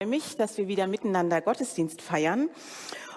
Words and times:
freue 0.00 0.10
mich, 0.10 0.36
dass 0.36 0.56
wir 0.56 0.68
wieder 0.68 0.86
miteinander 0.86 1.40
Gottesdienst 1.40 2.02
feiern. 2.02 2.50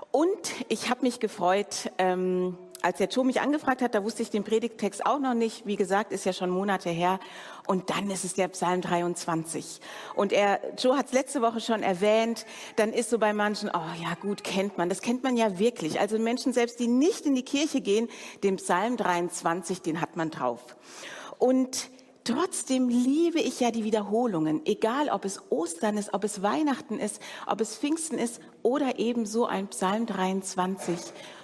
Und 0.09 0.31
ich 0.67 0.89
habe 0.89 1.03
mich 1.03 1.19
gefreut, 1.19 1.91
ähm, 1.99 2.57
als 2.81 2.97
der 2.97 3.07
Joe 3.07 3.23
mich 3.23 3.39
angefragt 3.39 3.83
hat, 3.83 3.93
da 3.93 4.03
wusste 4.03 4.23
ich 4.23 4.31
den 4.31 4.43
Predigttext 4.43 5.05
auch 5.05 5.19
noch 5.19 5.35
nicht. 5.35 5.67
Wie 5.67 5.75
gesagt, 5.75 6.11
ist 6.11 6.25
ja 6.25 6.33
schon 6.33 6.49
Monate 6.49 6.89
her. 6.89 7.19
Und 7.67 7.91
dann 7.91 8.09
ist 8.09 8.25
es 8.25 8.33
der 8.33 8.47
Psalm 8.47 8.81
23. 8.81 9.79
Und 10.15 10.33
er, 10.33 10.59
Joe 10.75 10.97
hat 10.97 11.05
es 11.05 11.13
letzte 11.13 11.43
Woche 11.43 11.61
schon 11.61 11.83
erwähnt. 11.83 12.47
Dann 12.77 12.93
ist 12.93 13.11
so 13.11 13.19
bei 13.19 13.31
manchen, 13.31 13.69
oh 13.71 14.01
ja 14.01 14.15
gut, 14.19 14.43
kennt 14.43 14.79
man. 14.79 14.89
Das 14.89 15.03
kennt 15.03 15.21
man 15.21 15.37
ja 15.37 15.59
wirklich. 15.59 15.99
Also 15.99 16.17
Menschen 16.17 16.51
selbst, 16.51 16.79
die 16.79 16.87
nicht 16.87 17.27
in 17.27 17.35
die 17.35 17.45
Kirche 17.45 17.81
gehen, 17.81 18.09
den 18.43 18.55
Psalm 18.55 18.97
23, 18.97 19.83
den 19.83 20.01
hat 20.01 20.15
man 20.15 20.31
drauf. 20.31 20.75
Und 21.37 21.91
Trotzdem 22.23 22.87
liebe 22.87 23.39
ich 23.39 23.59
ja 23.59 23.71
die 23.71 23.83
Wiederholungen, 23.83 24.63
egal 24.65 25.09
ob 25.09 25.25
es 25.25 25.41
Ostern 25.49 25.97
ist, 25.97 26.13
ob 26.13 26.23
es 26.23 26.43
Weihnachten 26.43 26.99
ist, 26.99 27.19
ob 27.47 27.61
es 27.61 27.75
Pfingsten 27.75 28.19
ist 28.19 28.39
oder 28.61 28.99
eben 28.99 29.25
so 29.25 29.47
ein 29.47 29.67
Psalm 29.69 30.05
23. 30.05 30.97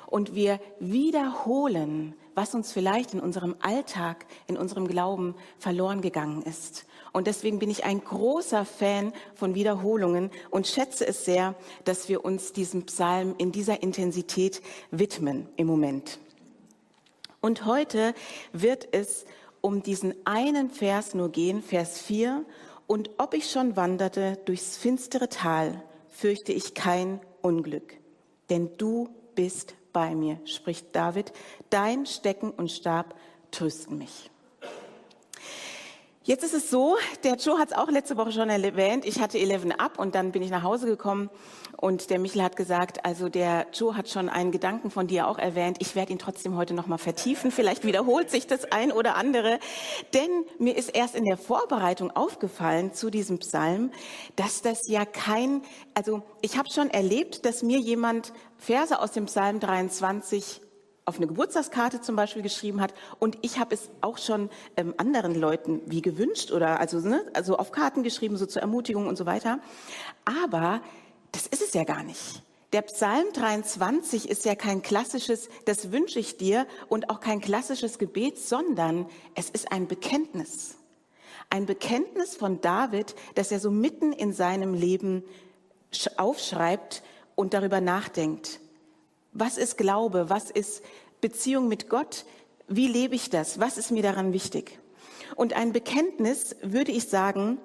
Und 0.05 0.35
wir 0.35 0.59
wiederholen, 0.79 2.13
was 2.35 2.53
uns 2.53 2.71
vielleicht 2.71 3.15
in 3.15 3.19
unserem 3.19 3.55
Alltag, 3.59 4.27
in 4.45 4.55
unserem 4.55 4.87
Glauben 4.87 5.33
verloren 5.57 6.01
gegangen 6.01 6.43
ist. 6.43 6.85
Und 7.11 7.25
deswegen 7.25 7.57
bin 7.57 7.71
ich 7.71 7.83
ein 7.83 8.03
großer 8.03 8.63
Fan 8.63 9.11
von 9.33 9.55
Wiederholungen 9.55 10.29
und 10.51 10.67
schätze 10.67 11.07
es 11.07 11.25
sehr, 11.25 11.55
dass 11.85 12.07
wir 12.07 12.23
uns 12.23 12.53
diesem 12.53 12.85
Psalm 12.85 13.33
in 13.39 13.51
dieser 13.51 13.81
Intensität 13.81 14.61
widmen 14.91 15.49
im 15.55 15.65
Moment. 15.65 16.19
Und 17.41 17.65
heute 17.65 18.13
wird 18.53 18.87
es 18.91 19.25
um 19.61 19.83
diesen 19.83 20.13
einen 20.25 20.69
Vers 20.69 21.13
nur 21.13 21.31
gehen, 21.31 21.61
Vers 21.61 21.99
4. 22.01 22.45
Und 22.85 23.11
ob 23.17 23.33
ich 23.33 23.49
schon 23.51 23.75
wanderte 23.75 24.37
durchs 24.45 24.77
finstere 24.77 25.29
Tal, 25.29 25.83
fürchte 26.07 26.53
ich 26.53 26.73
kein 26.73 27.19
Unglück. 27.41 27.93
Denn 28.49 28.71
du 28.77 29.09
bist 29.35 29.75
bei 29.93 30.15
mir, 30.15 30.39
spricht 30.45 30.95
David. 30.95 31.33
Dein 31.69 32.05
Stecken 32.05 32.51
und 32.51 32.71
Stab 32.71 33.15
trösten 33.51 33.97
mich. 33.97 34.29
Jetzt 36.27 36.43
ist 36.43 36.53
es 36.53 36.69
so, 36.69 36.97
der 37.23 37.35
Joe 37.35 37.57
hat 37.57 37.71
es 37.71 37.77
auch 37.77 37.89
letzte 37.89 38.17
Woche 38.17 38.33
schon 38.33 38.49
erwähnt, 38.49 39.05
ich 39.05 39.21
hatte 39.21 39.39
11 39.39 39.67
ab 39.77 39.97
und 39.97 40.13
dann 40.13 40.33
bin 40.33 40.41
ich 40.41 40.49
nach 40.49 40.61
Hause 40.61 40.85
gekommen 40.85 41.29
und 41.77 42.09
der 42.09 42.19
Michel 42.19 42.43
hat 42.43 42.57
gesagt, 42.57 43.05
also 43.05 43.29
der 43.29 43.67
Joe 43.71 43.95
hat 43.95 44.09
schon 44.09 44.27
einen 44.27 44.51
Gedanken 44.51 44.91
von 44.91 45.07
dir 45.07 45.29
auch 45.29 45.37
erwähnt, 45.37 45.77
ich 45.79 45.95
werde 45.95 46.11
ihn 46.11 46.19
trotzdem 46.19 46.57
heute 46.57 46.73
nochmal 46.73 46.97
vertiefen, 46.97 47.49
vielleicht 47.49 47.85
wiederholt 47.85 48.29
sich 48.29 48.45
das 48.45 48.69
ein 48.73 48.91
oder 48.91 49.15
andere, 49.15 49.57
denn 50.13 50.29
mir 50.59 50.75
ist 50.75 50.89
erst 50.89 51.15
in 51.15 51.23
der 51.23 51.37
Vorbereitung 51.37 52.13
aufgefallen 52.13 52.93
zu 52.93 53.09
diesem 53.09 53.39
Psalm, 53.39 53.91
dass 54.35 54.61
das 54.61 54.89
ja 54.89 55.05
kein, 55.05 55.61
also 55.93 56.23
ich 56.41 56.57
habe 56.57 56.69
schon 56.69 56.89
erlebt, 56.89 57.45
dass 57.45 57.63
mir 57.63 57.79
jemand 57.79 58.33
Verse 58.57 58.99
aus 58.99 59.13
dem 59.13 59.27
Psalm 59.27 59.61
23 59.61 60.59
auf 61.07 61.17
eine 61.17 61.27
Geburtstagskarte 61.27 62.01
zum 62.01 62.17
Beispiel 62.17 62.41
geschrieben 62.41 62.81
hat. 62.81 62.93
Und 63.17 63.37
ich 63.41 63.59
habe 63.59 63.73
es 63.73 63.89
auch 64.01 64.17
schon 64.17 64.49
ähm, 64.75 64.93
anderen 64.97 65.33
Leuten 65.33 65.81
wie 65.85 66.01
gewünscht 66.01 66.51
oder 66.51 66.81
also, 66.81 66.99
ne, 66.99 67.23
also 67.33 67.57
auf 67.57 67.71
Karten 67.71 68.03
geschrieben, 68.03 68.35
so 68.35 68.45
zur 68.45 68.61
Ermutigung 68.61 69.07
und 69.07 69.17
so 69.17 69.25
weiter. 69.25 69.59
Aber 70.25 70.81
das 71.31 71.47
ist 71.47 71.61
es 71.61 71.73
ja 71.73 71.85
gar 71.85 72.03
nicht. 72.03 72.43
Der 72.73 72.81
Psalm 72.81 73.27
23 73.31 74.27
ist 74.27 74.43
ja 74.43 74.53
kein 74.55 74.81
klassisches, 74.81 75.47
das 75.63 75.93
wünsche 75.93 76.19
ich 76.19 76.35
dir 76.35 76.67
und 76.89 77.09
auch 77.09 77.21
kein 77.21 77.39
klassisches 77.39 77.99
Gebet, 77.99 78.37
sondern 78.37 79.07
es 79.33 79.49
ist 79.49 79.71
ein 79.71 79.87
Bekenntnis. 79.87 80.75
Ein 81.49 81.65
Bekenntnis 81.65 82.35
von 82.35 82.59
David, 82.59 83.15
das 83.35 83.53
er 83.53 83.61
so 83.61 83.71
mitten 83.71 84.11
in 84.11 84.33
seinem 84.33 84.73
Leben 84.73 85.23
aufschreibt 86.17 87.01
und 87.35 87.53
darüber 87.53 87.79
nachdenkt. 87.79 88.59
Was 89.39 89.59
ist 89.59 89.77
Glaube? 89.77 90.31
Was 90.31 90.49
ist 90.49 90.81
Beziehung 91.21 91.67
mit 91.67 91.89
Gott? 91.89 92.25
Wie 92.67 92.87
lebe 92.87 93.13
ich 93.13 93.29
das? 93.29 93.59
Was 93.59 93.77
ist 93.77 93.91
mir 93.91 94.01
daran 94.01 94.33
wichtig? 94.33 94.79
Und 95.35 95.53
ein 95.53 95.73
Bekenntnis, 95.73 96.55
würde 96.63 96.91
ich 96.91 97.07
sagen, 97.07 97.59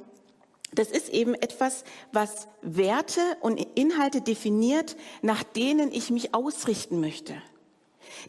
das 0.74 0.90
ist 0.90 1.08
eben 1.08 1.34
etwas, 1.34 1.84
was 2.12 2.46
Werte 2.60 3.22
und 3.40 3.56
Inhalte 3.74 4.20
definiert, 4.20 4.96
nach 5.22 5.42
denen 5.42 5.92
ich 5.92 6.10
mich 6.10 6.34
ausrichten 6.34 7.00
möchte. 7.00 7.34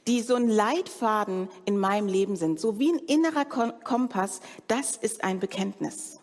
Die 0.08 0.22
so 0.22 0.36
ein 0.36 0.48
Leitfaden 0.48 1.50
in 1.66 1.78
meinem 1.78 2.08
Leben 2.08 2.38
sind, 2.38 2.62
so 2.62 2.80
wie 2.80 2.94
ein 2.94 3.00
innerer 3.00 3.44
Kompass, 3.44 4.40
das 4.70 4.96
ist 4.96 5.22
ein 5.26 5.42
Bekenntnis. 5.42 6.22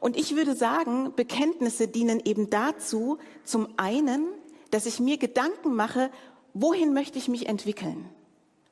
Und 0.00 0.16
ich 0.16 0.34
würde 0.34 0.56
sagen, 0.56 1.12
Bekenntnisse 1.14 1.86
dienen 1.86 2.20
eben 2.24 2.50
dazu, 2.50 3.18
zum 3.44 3.68
einen 3.76 4.26
dass 4.72 4.86
ich 4.86 4.98
mir 4.98 5.18
Gedanken 5.18 5.76
mache, 5.76 6.10
wohin 6.54 6.92
möchte 6.92 7.18
ich 7.18 7.28
mich 7.28 7.48
entwickeln? 7.48 8.08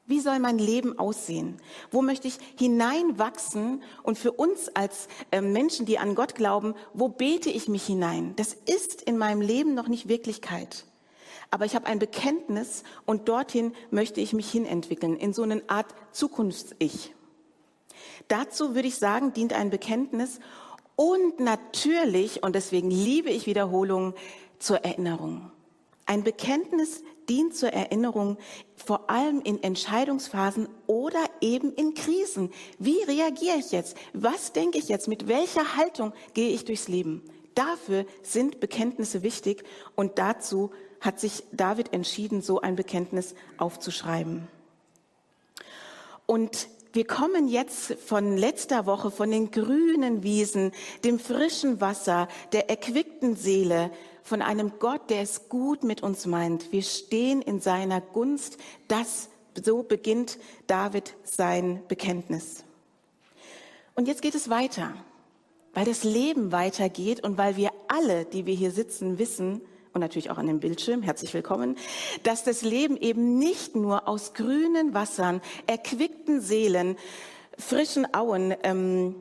Wie 0.06 0.18
soll 0.18 0.40
mein 0.40 0.58
Leben 0.58 0.98
aussehen? 0.98 1.60
Wo 1.92 2.02
möchte 2.02 2.26
ich 2.26 2.38
hineinwachsen? 2.58 3.84
Und 4.02 4.18
für 4.18 4.32
uns 4.32 4.68
als 4.74 5.06
ähm, 5.30 5.52
Menschen, 5.52 5.86
die 5.86 5.98
an 5.98 6.16
Gott 6.16 6.34
glauben, 6.34 6.74
wo 6.94 7.08
bete 7.08 7.48
ich 7.48 7.68
mich 7.68 7.84
hinein? 7.84 8.32
Das 8.34 8.54
ist 8.54 9.02
in 9.02 9.18
meinem 9.18 9.40
Leben 9.40 9.74
noch 9.74 9.86
nicht 9.86 10.08
Wirklichkeit. 10.08 10.84
Aber 11.52 11.64
ich 11.64 11.76
habe 11.76 11.86
ein 11.86 12.00
Bekenntnis 12.00 12.82
und 13.06 13.28
dorthin 13.28 13.72
möchte 13.90 14.20
ich 14.20 14.32
mich 14.32 14.50
hinentwickeln, 14.50 15.16
in 15.16 15.32
so 15.32 15.42
eine 15.42 15.62
Art 15.68 15.94
Zukunfts-Ich. 16.10 17.14
Dazu 18.26 18.74
würde 18.74 18.88
ich 18.88 18.96
sagen, 18.96 19.32
dient 19.32 19.52
ein 19.52 19.70
Bekenntnis 19.70 20.40
und 20.96 21.38
natürlich, 21.40 22.42
und 22.42 22.54
deswegen 22.56 22.90
liebe 22.90 23.30
ich 23.30 23.46
Wiederholungen, 23.46 24.14
zur 24.58 24.78
Erinnerung. 24.78 25.52
Ein 26.10 26.24
Bekenntnis 26.24 27.04
dient 27.28 27.54
zur 27.54 27.68
Erinnerung, 27.68 28.36
vor 28.74 29.08
allem 29.10 29.40
in 29.42 29.62
Entscheidungsphasen 29.62 30.68
oder 30.88 31.24
eben 31.40 31.72
in 31.72 31.94
Krisen. 31.94 32.50
Wie 32.80 33.00
reagiere 33.04 33.58
ich 33.58 33.70
jetzt? 33.70 33.96
Was 34.12 34.52
denke 34.52 34.78
ich 34.78 34.88
jetzt? 34.88 35.06
Mit 35.06 35.28
welcher 35.28 35.76
Haltung 35.76 36.12
gehe 36.34 36.50
ich 36.50 36.64
durchs 36.64 36.88
Leben? 36.88 37.22
Dafür 37.54 38.06
sind 38.24 38.58
Bekenntnisse 38.58 39.22
wichtig 39.22 39.62
und 39.94 40.18
dazu 40.18 40.72
hat 41.00 41.20
sich 41.20 41.44
David 41.52 41.92
entschieden, 41.92 42.42
so 42.42 42.60
ein 42.60 42.74
Bekenntnis 42.74 43.36
aufzuschreiben. 43.56 44.48
Und 46.26 46.66
wir 46.92 47.06
kommen 47.06 47.46
jetzt 47.46 47.94
von 48.04 48.36
letzter 48.36 48.84
Woche, 48.84 49.12
von 49.12 49.30
den 49.30 49.52
grünen 49.52 50.24
Wiesen, 50.24 50.72
dem 51.04 51.20
frischen 51.20 51.80
Wasser, 51.80 52.26
der 52.50 52.68
erquickten 52.68 53.36
Seele, 53.36 53.92
von 54.22 54.42
einem 54.42 54.72
Gott, 54.78 55.10
der 55.10 55.22
es 55.22 55.48
gut 55.48 55.84
mit 55.84 56.02
uns 56.02 56.26
meint. 56.26 56.72
Wir 56.72 56.82
stehen 56.82 57.42
in 57.42 57.60
seiner 57.60 58.00
Gunst. 58.00 58.58
Das, 58.88 59.28
so 59.62 59.82
beginnt 59.82 60.38
David 60.66 61.14
sein 61.24 61.82
Bekenntnis. 61.88 62.64
Und 63.94 64.08
jetzt 64.08 64.22
geht 64.22 64.34
es 64.34 64.48
weiter, 64.48 64.94
weil 65.74 65.84
das 65.84 66.04
Leben 66.04 66.52
weitergeht 66.52 67.22
und 67.22 67.38
weil 67.38 67.56
wir 67.56 67.70
alle, 67.88 68.24
die 68.24 68.46
wir 68.46 68.54
hier 68.54 68.70
sitzen, 68.70 69.18
wissen, 69.18 69.60
und 69.92 70.00
natürlich 70.00 70.30
auch 70.30 70.38
an 70.38 70.46
dem 70.46 70.60
Bildschirm, 70.60 71.02
herzlich 71.02 71.34
willkommen, 71.34 71.76
dass 72.22 72.44
das 72.44 72.62
Leben 72.62 72.96
eben 72.96 73.38
nicht 73.38 73.74
nur 73.74 74.06
aus 74.06 74.34
grünen 74.34 74.94
Wassern, 74.94 75.40
erquickten 75.66 76.40
Seelen, 76.40 76.96
frischen 77.58 78.14
Auen, 78.14 78.54
ähm, 78.62 79.16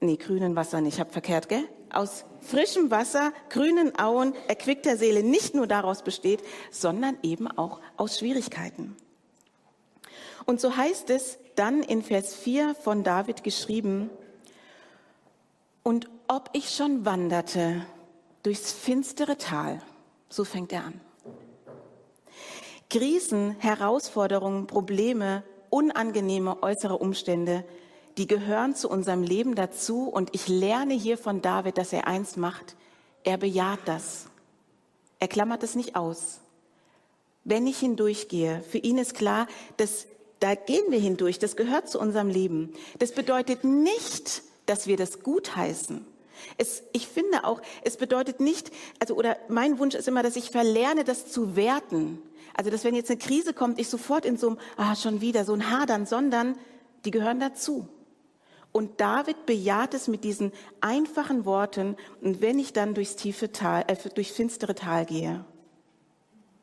nee, 0.00 0.16
grünen 0.16 0.56
Wassern, 0.56 0.86
ich 0.86 1.00
habe 1.00 1.12
verkehrt, 1.12 1.48
gell? 1.48 1.64
Aus 1.90 2.24
frischem 2.42 2.90
Wasser, 2.90 3.32
grünen 3.48 3.98
Auen, 3.98 4.34
erquickter 4.48 4.96
Seele 4.96 5.22
nicht 5.22 5.54
nur 5.54 5.66
daraus 5.66 6.02
besteht, 6.02 6.42
sondern 6.70 7.16
eben 7.22 7.48
auch 7.48 7.80
aus 7.96 8.18
Schwierigkeiten. 8.18 8.96
Und 10.44 10.60
so 10.60 10.76
heißt 10.76 11.10
es 11.10 11.38
dann 11.54 11.82
in 11.82 12.02
Vers 12.02 12.34
4 12.34 12.74
von 12.74 13.04
David 13.04 13.44
geschrieben, 13.44 14.10
und 15.84 16.08
ob 16.28 16.50
ich 16.52 16.70
schon 16.70 17.04
wanderte 17.04 17.84
durchs 18.44 18.72
finstere 18.72 19.36
Tal, 19.36 19.82
so 20.28 20.44
fängt 20.44 20.72
er 20.72 20.84
an. 20.84 21.00
Krisen, 22.88 23.56
Herausforderungen, 23.58 24.66
Probleme, 24.66 25.42
unangenehme 25.70 26.62
äußere 26.62 26.98
Umstände 26.98 27.64
die 28.18 28.26
gehören 28.26 28.74
zu 28.74 28.88
unserem 28.88 29.22
Leben 29.22 29.54
dazu. 29.54 30.08
Und 30.08 30.34
ich 30.34 30.48
lerne 30.48 30.94
hier 30.94 31.18
von 31.18 31.42
David, 31.42 31.78
dass 31.78 31.92
er 31.92 32.06
eins 32.06 32.36
macht. 32.36 32.76
Er 33.24 33.38
bejaht 33.38 33.80
das. 33.86 34.26
Er 35.18 35.28
klammert 35.28 35.62
es 35.62 35.74
nicht 35.74 35.96
aus. 35.96 36.40
Wenn 37.44 37.66
ich 37.66 37.78
hindurchgehe, 37.78 38.62
für 38.68 38.78
ihn 38.78 38.98
ist 38.98 39.14
klar, 39.14 39.46
dass 39.76 40.06
da 40.40 40.56
gehen 40.56 40.84
wir 40.88 40.98
hindurch. 40.98 41.38
Das 41.38 41.54
gehört 41.54 41.88
zu 41.88 42.00
unserem 42.00 42.28
Leben. 42.28 42.74
Das 42.98 43.12
bedeutet 43.12 43.62
nicht, 43.62 44.42
dass 44.66 44.86
wir 44.86 44.96
das 44.96 45.22
gutheißen. 45.22 46.04
Es, 46.58 46.82
ich 46.92 47.06
finde 47.06 47.44
auch, 47.44 47.62
es 47.84 47.96
bedeutet 47.96 48.40
nicht, 48.40 48.72
also 48.98 49.14
oder 49.14 49.36
mein 49.48 49.78
Wunsch 49.78 49.94
ist 49.94 50.08
immer, 50.08 50.24
dass 50.24 50.34
ich 50.34 50.50
verlerne, 50.50 51.04
das 51.04 51.30
zu 51.30 51.54
werten. 51.54 52.20
Also 52.54 52.70
dass 52.70 52.82
wenn 52.82 52.96
jetzt 52.96 53.10
eine 53.10 53.18
Krise 53.18 53.54
kommt, 53.54 53.78
ich 53.78 53.88
sofort 53.88 54.26
in 54.26 54.36
so 54.36 54.48
einem, 54.48 54.58
ah 54.76 54.96
schon 54.96 55.20
wieder 55.20 55.44
so 55.44 55.52
ein 55.52 55.70
Hadern, 55.70 56.06
sondern 56.06 56.56
die 57.04 57.12
gehören 57.12 57.38
dazu. 57.38 57.88
Und 58.72 59.00
David 59.00 59.44
bejaht 59.44 59.92
es 59.92 60.08
mit 60.08 60.24
diesen 60.24 60.50
einfachen 60.80 61.44
Worten, 61.44 61.96
und 62.22 62.40
wenn 62.40 62.58
ich 62.58 62.72
dann 62.72 62.94
durchs 62.94 63.16
tiefe 63.16 63.52
Tal, 63.52 63.84
äh, 63.86 63.96
durch 64.14 64.32
finstere 64.32 64.74
Tal 64.74 65.04
gehe. 65.04 65.44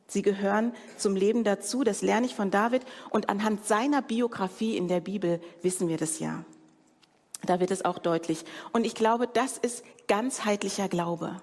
Sie 0.08 0.24
gehören 0.24 0.74
zum 0.98 1.16
Leben 1.16 1.44
dazu, 1.44 1.84
das 1.84 2.02
lerne 2.02 2.26
ich 2.26 2.34
von 2.34 2.50
David 2.50 2.82
und 3.12 3.30
anhand 3.30 3.66
seiner 3.68 4.02
Biografie 4.02 4.76
in 4.76 4.88
der 4.88 5.02
Bibel 5.02 5.40
wissen 5.62 5.88
wir 5.88 5.98
das 5.98 6.18
ja. 6.18 6.44
Da 7.46 7.60
wird 7.60 7.70
es 7.70 7.86
auch 7.86 8.00
deutlich. 8.00 8.44
Und 8.74 8.88
ich 8.88 8.96
glaube, 8.96 9.28
das 9.28 9.60
ist 9.60 9.84
ganzheitlicher 10.08 10.90
Glaube. 10.90 11.42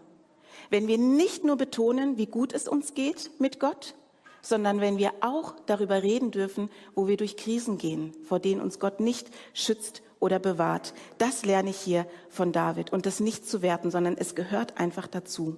Wenn 0.69 0.89
wir 0.89 0.99
nicht 0.99 1.45
nur 1.45 1.57
betonen, 1.57 2.19
wie 2.19 2.27
gut 2.27 2.53
es 2.53 2.67
uns 2.67 2.95
geht 2.95 3.31
mit 3.39 3.61
Gott, 3.61 3.95
sondern 4.43 4.81
wenn 4.81 4.99
wir 4.99 5.13
auch 5.21 5.55
darüber 5.67 6.03
reden 6.03 6.33
dürfen, 6.33 6.69
wo 6.97 7.07
wir 7.07 7.17
durch 7.17 7.37
Krisen 7.37 7.79
gehen, 7.79 8.13
vor 8.25 8.41
denen 8.41 8.61
uns 8.61 8.81
Gott 8.81 8.99
nicht 8.99 9.31
schützt 9.55 10.03
oder 10.21 10.39
bewahrt. 10.39 10.95
Das 11.19 11.45
lerne 11.45 11.71
ich 11.71 11.79
hier 11.79 12.07
von 12.31 12.53
David 12.53 12.93
und 12.93 13.07
das 13.07 13.21
nicht 13.21 13.49
zu 13.49 13.63
werten, 13.63 13.91
sondern 13.91 14.17
es 14.17 14.35
gehört 14.35 14.79
einfach 14.79 15.07
dazu. 15.07 15.57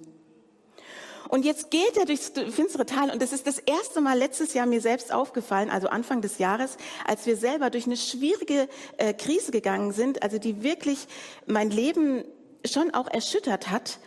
Und 1.29 1.45
jetzt 1.45 1.69
geht 1.69 1.95
er 1.95 2.05
durchs 2.05 2.31
finstere 2.49 2.87
Tal 2.87 3.11
und 3.11 3.21
das 3.21 3.33
ist 3.33 3.45
das 3.45 3.59
erste 3.59 4.01
Mal 4.01 4.17
letztes 4.17 4.55
Jahr 4.55 4.65
mir 4.65 4.81
selbst 4.81 5.13
aufgefallen, 5.13 5.69
also 5.69 5.87
Anfang 5.87 6.21
des 6.21 6.39
Jahres, 6.39 6.77
als 7.05 7.27
wir 7.27 7.37
selber 7.37 7.69
durch 7.69 7.85
eine 7.85 7.97
schwierige 7.97 8.67
äh, 8.97 9.13
Krise 9.13 9.51
gegangen 9.51 9.91
sind, 9.91 10.23
also 10.23 10.39
die 10.39 10.63
wirklich 10.63 11.07
mein 11.45 11.69
Leben 11.69 12.23
schon 12.65 12.93
auch 12.95 13.07
erschüttert 13.07 13.69
hat. 13.69 13.99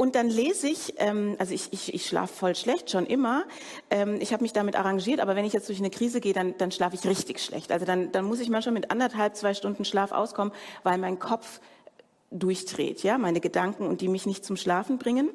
Und 0.00 0.14
dann 0.14 0.28
lese 0.28 0.68
ich, 0.68 0.94
ähm, 0.98 1.34
also 1.40 1.52
ich, 1.52 1.72
ich, 1.72 1.92
ich 1.92 2.06
schlafe 2.06 2.32
voll 2.32 2.54
schlecht, 2.54 2.88
schon 2.88 3.04
immer. 3.04 3.44
Ähm, 3.90 4.18
ich 4.20 4.32
habe 4.32 4.44
mich 4.44 4.52
damit 4.52 4.76
arrangiert, 4.76 5.18
aber 5.18 5.34
wenn 5.34 5.44
ich 5.44 5.52
jetzt 5.52 5.68
durch 5.68 5.80
eine 5.80 5.90
Krise 5.90 6.20
gehe, 6.20 6.32
dann, 6.32 6.56
dann 6.56 6.70
schlafe 6.70 6.94
ich 6.94 7.04
richtig 7.04 7.40
schlecht. 7.40 7.72
Also 7.72 7.84
dann, 7.84 8.12
dann 8.12 8.24
muss 8.24 8.38
ich 8.38 8.48
manchmal 8.48 8.74
mit 8.74 8.92
anderthalb, 8.92 9.34
zwei 9.34 9.54
Stunden 9.54 9.84
Schlaf 9.84 10.12
auskommen, 10.12 10.54
weil 10.84 10.98
mein 10.98 11.18
Kopf 11.18 11.58
durchdreht, 12.30 13.02
ja, 13.02 13.16
meine 13.16 13.40
Gedanken 13.40 13.86
und 13.86 14.00
die 14.00 14.08
mich 14.08 14.26
nicht 14.26 14.44
zum 14.44 14.56
Schlafen 14.56 14.98
bringen. 14.98 15.30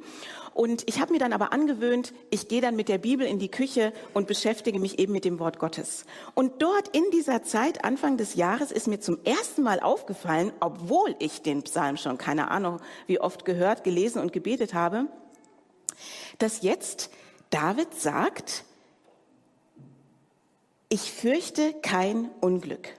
Und 0.54 0.88
ich 0.88 1.01
habe 1.01 1.12
mir 1.12 1.19
dann 1.19 1.34
aber 1.34 1.51
angewöhnt, 1.51 2.13
ich 2.30 2.48
gehe 2.48 2.62
dann 2.62 2.75
mit 2.75 2.88
der 2.88 3.00
Bibel 3.00 3.25
in 3.25 3.40
die 3.40 3.50
Küche 3.50 3.92
und 4.13 4.28
beschäftige 4.28 4.80
mich 4.80 5.00
eben 5.00 5.12
mit 5.12 5.25
dem 5.25 5.40
Wort 5.40 5.57
Gottes. 5.57 6.06
Und 6.36 6.62
dort 6.62 6.90
in 6.90 7.04
dieser 7.12 7.42
Zeit, 7.42 7.84
Anfang 7.84 8.18
des 8.18 8.36
Jahres, 8.36 8.72
ist 8.72 8.88
mir 8.88 9.00
zum 9.00 9.18
ersten 9.24 9.63
Mal 9.63 9.80
aufgefallen, 9.80 10.54
obwohl 10.60 11.16
ich 11.18 11.42
den 11.42 11.63
Psalm 11.63 11.98
schon 11.98 12.19
keine 12.19 12.51
Ahnung 12.51 12.80
wie 13.07 13.19
oft 13.19 13.45
gehört, 13.45 13.84
gelesen 13.84 14.22
und 14.22 14.31
gebetet 14.31 14.75
habe, 14.75 15.07
dass 16.38 16.62
jetzt 16.62 17.10
David 17.50 17.95
sagt, 17.95 18.66
ich 20.90 21.12
fürchte 21.12 21.74
kein 21.81 22.30
Unglück. 22.40 22.90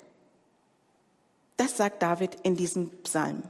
Das 1.56 1.76
sagt 1.76 2.02
David 2.02 2.36
in 2.42 2.56
diesem 2.56 2.90
Psalm. 3.04 3.44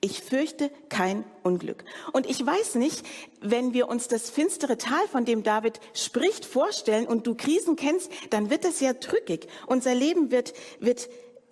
Ich 0.00 0.22
fürchte 0.22 0.70
kein 0.88 1.24
Unglück. 1.42 1.84
Und 2.12 2.26
ich 2.26 2.44
weiß 2.44 2.74
nicht, 2.74 3.04
wenn 3.40 3.72
wir 3.72 3.88
uns 3.88 4.08
das 4.08 4.28
finstere 4.28 4.76
Tal, 4.76 5.06
von 5.08 5.24
dem 5.24 5.42
David 5.42 5.80
spricht, 5.94 6.44
vorstellen 6.44 7.06
und 7.06 7.26
du 7.26 7.34
Krisen 7.34 7.76
kennst, 7.76 8.10
dann 8.30 8.50
wird 8.50 8.64
das 8.64 8.80
ja 8.80 8.92
drückig. 8.92 9.48
Unser 9.66 9.94
Leben 9.94 10.30
wird, 10.30 10.52
wird 10.80 11.08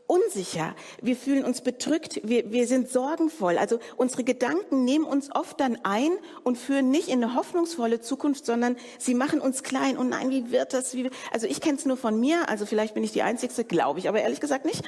unsicher, 0.07 0.75
wir 1.01 1.17
fühlen 1.17 1.45
uns 1.45 1.63
bedrückt, 1.63 2.21
wir, 2.25 2.51
wir 2.53 2.67
sind 2.67 2.91
sorgenvoll. 2.91 3.59
Also 3.59 3.79
unsere 3.97 4.25
Gedanken 4.25 4.85
nehmen 4.85 5.05
uns 5.05 5.35
oft 5.35 5.59
dann 5.61 5.79
ein 5.83 6.11
und 6.43 6.59
führen 6.59 6.91
nicht 6.91 7.09
in 7.09 7.23
eine 7.23 7.35
hoffnungsvolle 7.35 8.01
Zukunft, 8.01 8.45
sondern 8.45 8.77
sie 8.99 9.15
machen 9.15 9.41
uns 9.41 9.63
klein. 9.63 9.97
Und 9.97 10.11
nein, 10.11 10.31
wie 10.31 10.51
wird 10.51 10.75
das? 10.75 10.95
Wie, 10.95 11.11
also 11.33 11.47
ich 11.47 11.61
kenne 11.61 11.79
es 11.79 11.87
nur 11.87 11.97
von 11.97 12.19
mir, 12.21 12.49
also 12.49 12.67
vielleicht 12.67 12.95
bin 12.95 13.05
ich 13.05 13.13
die 13.13 13.23
Einzige, 13.23 13.65
glaube 13.65 13.99
ich, 13.99 14.09
aber 14.09 14.21
ehrlich 14.21 14.41
gesagt 14.41 14.65
nicht. 14.65 14.83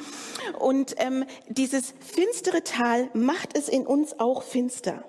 Und 0.58 0.94
ähm, 0.98 1.24
dieses 1.48 1.94
finstere 2.00 2.62
Tal 2.62 3.08
macht 3.14 3.56
es 3.56 3.68
in 3.68 3.86
uns 3.86 4.20
auch 4.20 4.42
finster. 4.42 5.04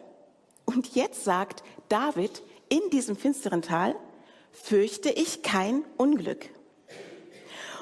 Und 0.65 0.95
jetzt 0.95 1.24
sagt 1.24 1.63
David 1.89 2.44
in 2.69 2.89
diesem 2.92 3.15
finsteren 3.15 3.62
Tal, 3.62 3.95
fürchte 4.51 5.09
ich 5.09 5.44
kein 5.44 5.83
Unglück. 5.98 6.50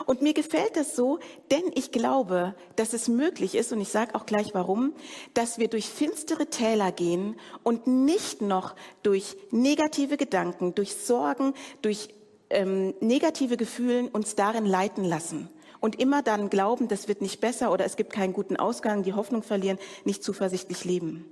Und 0.05 0.21
mir 0.21 0.33
gefällt 0.33 0.75
das 0.75 0.95
so, 0.95 1.19
denn 1.51 1.63
ich 1.75 1.91
glaube, 1.91 2.55
dass 2.75 2.93
es 2.93 3.07
möglich 3.07 3.55
ist, 3.55 3.71
und 3.71 3.81
ich 3.81 3.89
sage 3.89 4.15
auch 4.15 4.25
gleich 4.25 4.53
warum, 4.53 4.93
dass 5.33 5.57
wir 5.57 5.67
durch 5.67 5.89
finstere 5.89 6.47
Täler 6.47 6.91
gehen 6.91 7.35
und 7.63 7.87
nicht 7.87 8.41
noch 8.41 8.75
durch 9.03 9.37
negative 9.51 10.17
Gedanken, 10.17 10.75
durch 10.75 10.95
Sorgen, 10.95 11.53
durch 11.81 12.09
ähm, 12.49 12.93
negative 12.99 13.57
Gefühle 13.57 14.09
uns 14.11 14.35
darin 14.35 14.65
leiten 14.65 15.03
lassen. 15.03 15.49
Und 15.79 15.99
immer 15.99 16.21
dann 16.23 16.49
glauben, 16.49 16.87
das 16.87 17.07
wird 17.07 17.21
nicht 17.21 17.41
besser 17.41 17.71
oder 17.71 17.85
es 17.85 17.95
gibt 17.95 18.11
keinen 18.11 18.33
guten 18.33 18.55
Ausgang, 18.55 19.03
die 19.03 19.13
Hoffnung 19.13 19.43
verlieren, 19.43 19.77
nicht 20.03 20.23
zuversichtlich 20.23 20.83
leben. 20.83 21.25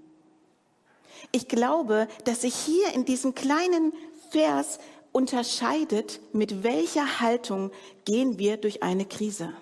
Ich 1.31 1.47
glaube, 1.47 2.07
dass 2.25 2.41
sich 2.41 2.53
hier 2.53 2.93
in 2.93 3.05
diesem 3.05 3.33
kleinen 3.33 3.93
Vers 4.29 4.79
unterscheidet, 5.13 6.19
mit 6.33 6.63
welcher 6.63 7.21
Haltung 7.21 7.71
gehen 8.03 8.37
wir 8.37 8.57
durch 8.57 8.83
eine 8.83 9.05
Krise. 9.05 9.53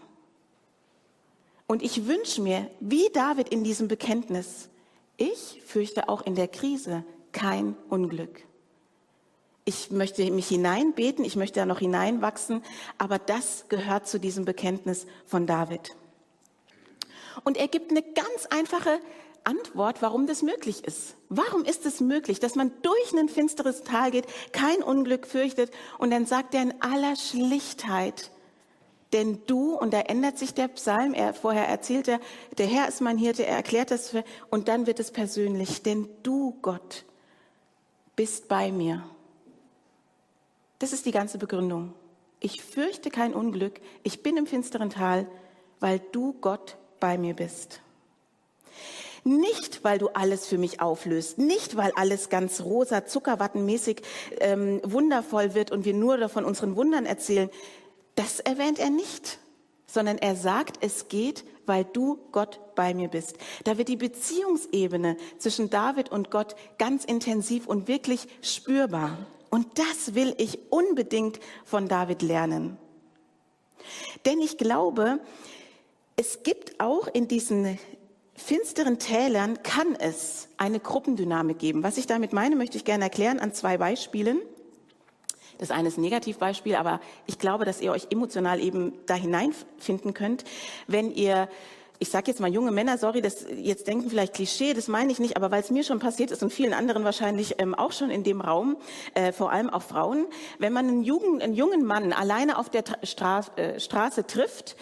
Und 1.68 1.83
ich 1.83 2.07
wünsche 2.07 2.42
mir, 2.42 2.71
wie 2.80 3.09
David 3.13 3.50
in 3.50 3.63
diesem 3.63 3.88
Bekenntnis, 3.88 4.69
ich 5.18 5.62
fürchte 5.65 6.09
auch 6.09 6.25
in 6.25 6.33
der 6.36 6.48
Krise 6.48 7.03
kein 7.31 7.75
Unglück. 7.89 8.44
Ich 9.65 9.92
möchte 9.92 10.30
mich 10.31 10.48
hineinbeten, 10.48 11.24
ich 11.24 11.36
möchte 11.36 11.59
da 11.59 11.65
noch 11.65 11.80
hineinwachsen, 11.80 12.63
aber 12.97 13.19
das 13.19 13.65
gehört 13.69 14.07
zu 14.07 14.19
diesem 14.19 14.45
Bekenntnis 14.45 15.06
von 15.25 15.45
David. 15.45 15.95
Und 17.44 17.57
er 17.57 17.68
gibt 17.68 17.92
eine 17.92 18.01
ganz 18.01 18.47
einfache 18.50 19.00
Antwort, 19.44 20.02
warum 20.02 20.28
das 20.28 20.42
möglich 20.42 20.84
ist. 20.84 21.16
Warum 21.30 21.64
ist 21.66 21.86
es 21.86 22.00
möglich, 22.00 22.40
dass 22.40 22.56
man 22.56 22.72
durch 22.82 23.14
ein 23.14 23.30
finsteres 23.30 23.84
Tal 23.84 24.12
geht, 24.12 24.26
kein 24.52 24.84
Unglück 24.84 25.26
fürchtet 25.28 25.72
und 25.98 26.12
dann 26.12 26.26
sagt 26.26 26.54
er 26.54 26.62
in 26.62 26.82
aller 26.82 27.16
Schlichtheit, 27.16 28.32
denn 29.14 29.42
du, 29.46 29.76
und 29.76 29.94
da 29.94 30.00
ändert 30.02 30.38
sich 30.38 30.54
der 30.54 30.70
Psalm, 30.70 31.14
er 31.14 31.34
vorher 31.34 31.68
erzählt 31.68 32.08
er, 32.08 32.20
der 32.58 32.68
Herr 32.68 32.88
ist 32.88 33.02
mein 33.02 33.18
Hirte, 33.18 33.46
er 33.46 33.58
erklärt 33.58 33.92
das, 33.92 34.10
für, 34.10 34.24
und 34.50 34.68
dann 34.68 34.88
wird 34.88 35.00
es 35.00 35.12
persönlich, 35.12 35.82
denn 35.82 36.08
du, 36.24 36.58
Gott, 36.62 37.04
bist 38.16 38.48
bei 38.48 38.72
mir. 38.72 39.04
Das 40.80 40.94
ist 40.94 41.06
die 41.06 41.12
ganze 41.12 41.38
Begründung. 41.38 41.94
Ich 42.40 42.64
fürchte 42.64 43.10
kein 43.10 43.34
Unglück, 43.34 43.82
ich 44.04 44.24
bin 44.24 44.38
im 44.38 44.48
finsteren 44.48 44.90
Tal, 44.90 45.28
weil 45.80 46.00
du, 46.12 46.34
Gott, 46.40 46.78
bei 47.00 47.18
mir 47.18 47.36
bist. 47.36 47.82
Nicht, 49.23 49.83
weil 49.83 50.00
du 50.00 50.09
alles 50.09 50.47
für 50.47 50.57
mich 50.57 50.81
auflöst, 50.81 51.38
nicht, 51.38 51.77
weil 51.77 51.91
alles 51.95 52.29
ganz 52.29 52.62
rosa, 52.62 53.06
zuckerwattenmäßig 53.06 54.01
ähm, 54.40 54.81
wundervoll 54.83 55.54
wird 55.54 55.71
und 55.71 55.85
wir 55.85 55.94
nur 55.94 56.28
von 56.28 56.44
unseren 56.44 56.75
Wundern 56.75 57.06
erzählen. 57.06 57.49
Das 58.16 58.40
erwähnt 58.40 58.80
er 58.80 58.90
nicht, 58.90 59.37
sondern 59.85 60.18
er 60.18 60.35
sagt, 60.35 60.78
es 60.83 61.07
geht, 61.07 61.45
weil 61.68 61.85
du 61.85 62.18
Gott 62.31 62.59
bei 62.75 62.94
mir 62.94 63.09
bist. 63.09 63.35
Da 63.63 63.78
wird 63.78 63.90
die 63.90 63.97
Beziehungsebene 63.97 65.18
zwischen 65.37 65.69
David 65.69 66.11
und 66.11 66.31
Gott 66.31 66.56
ganz 66.80 67.06
intensiv 67.06 67.68
und 67.68 67.87
wirklich 67.87 68.28
spürbar. 68.42 69.18
Und 69.51 69.68
das 69.78 70.16
will 70.16 70.33
ich 70.37 70.59
unbedingt 70.71 71.40
von 71.63 71.87
David 71.87 72.21
lernen. 72.23 72.78
Denn 74.25 74.40
ich 74.40 74.57
glaube, 74.57 75.19
es 76.16 76.44
gibt 76.44 76.80
auch 76.80 77.07
in 77.07 77.28
diesen 77.28 77.78
finsteren 78.42 79.00
Tälern 79.00 79.64
kann 79.64 79.95
es 79.95 80.50
eine 80.57 80.80
Gruppendynamik 80.80 81.60
geben. 81.60 81.83
Was 81.83 81.98
ich 81.98 82.07
damit 82.07 82.33
meine, 82.33 82.56
möchte 82.56 82.78
ich 82.78 82.86
gerne 82.86 83.06
erklären 83.06 83.40
an 83.40 83.54
zwei 83.54 83.78
Beispielen. 83.78 84.42
Das 85.57 85.71
eine 85.71 85.88
ist 85.88 85.98
ein 85.98 86.02
Negativbeispiel, 86.02 86.76
aber 86.76 87.00
ich 87.28 87.38
glaube, 87.38 87.66
dass 87.66 87.81
ihr 87.81 87.92
euch 87.92 88.07
emotional 88.10 88.60
eben 88.60 88.94
da 89.06 89.14
hineinfinden 89.14 90.14
könnt, 90.14 90.44
wenn 90.88 91.12
ihr 91.12 91.48
ich 92.02 92.10
sage 92.10 92.31
jetzt 92.31 92.40
mal 92.40 92.52
junge 92.52 92.71
Männer, 92.71 92.98
sorry, 92.98 93.21
das 93.21 93.45
jetzt 93.56 93.86
denken 93.86 94.10
vielleicht 94.10 94.33
Klischee, 94.33 94.74
das 94.74 94.88
meine 94.88 95.12
ich 95.12 95.19
nicht, 95.19 95.38
aber 95.38 95.52
weil 95.52 95.62
es 95.62 95.69
mir 95.69 95.83
schon 95.83 96.00
passiert 96.00 96.31
ist 96.31 96.42
und 96.42 96.52
vielen 96.52 96.74
anderen 96.74 97.04
wahrscheinlich 97.04 97.57
ähm, 97.60 97.76
auch 97.76 97.92
schon 97.92 98.10
in 98.10 98.24
dem 98.24 98.42
Raum, 98.42 98.78
äh, 99.14 99.31
vor 99.31 99.52
allem 99.52 99.69
auch 99.69 99.83
Frauen, 99.83 100.26
wenn 100.57 100.74
man 100.74 100.88
einen, 100.88 101.04
Jugend, 101.04 101.44
einen 101.44 101.54
jungen 101.54 101.86
Mann 101.86 102.12
alleine 102.12 102.57
auf 102.57 102.71
der 102.71 102.83
Stra 103.04 103.42
äh, 103.56 103.80
Straße 103.80 104.26
trifft, 104.26 104.76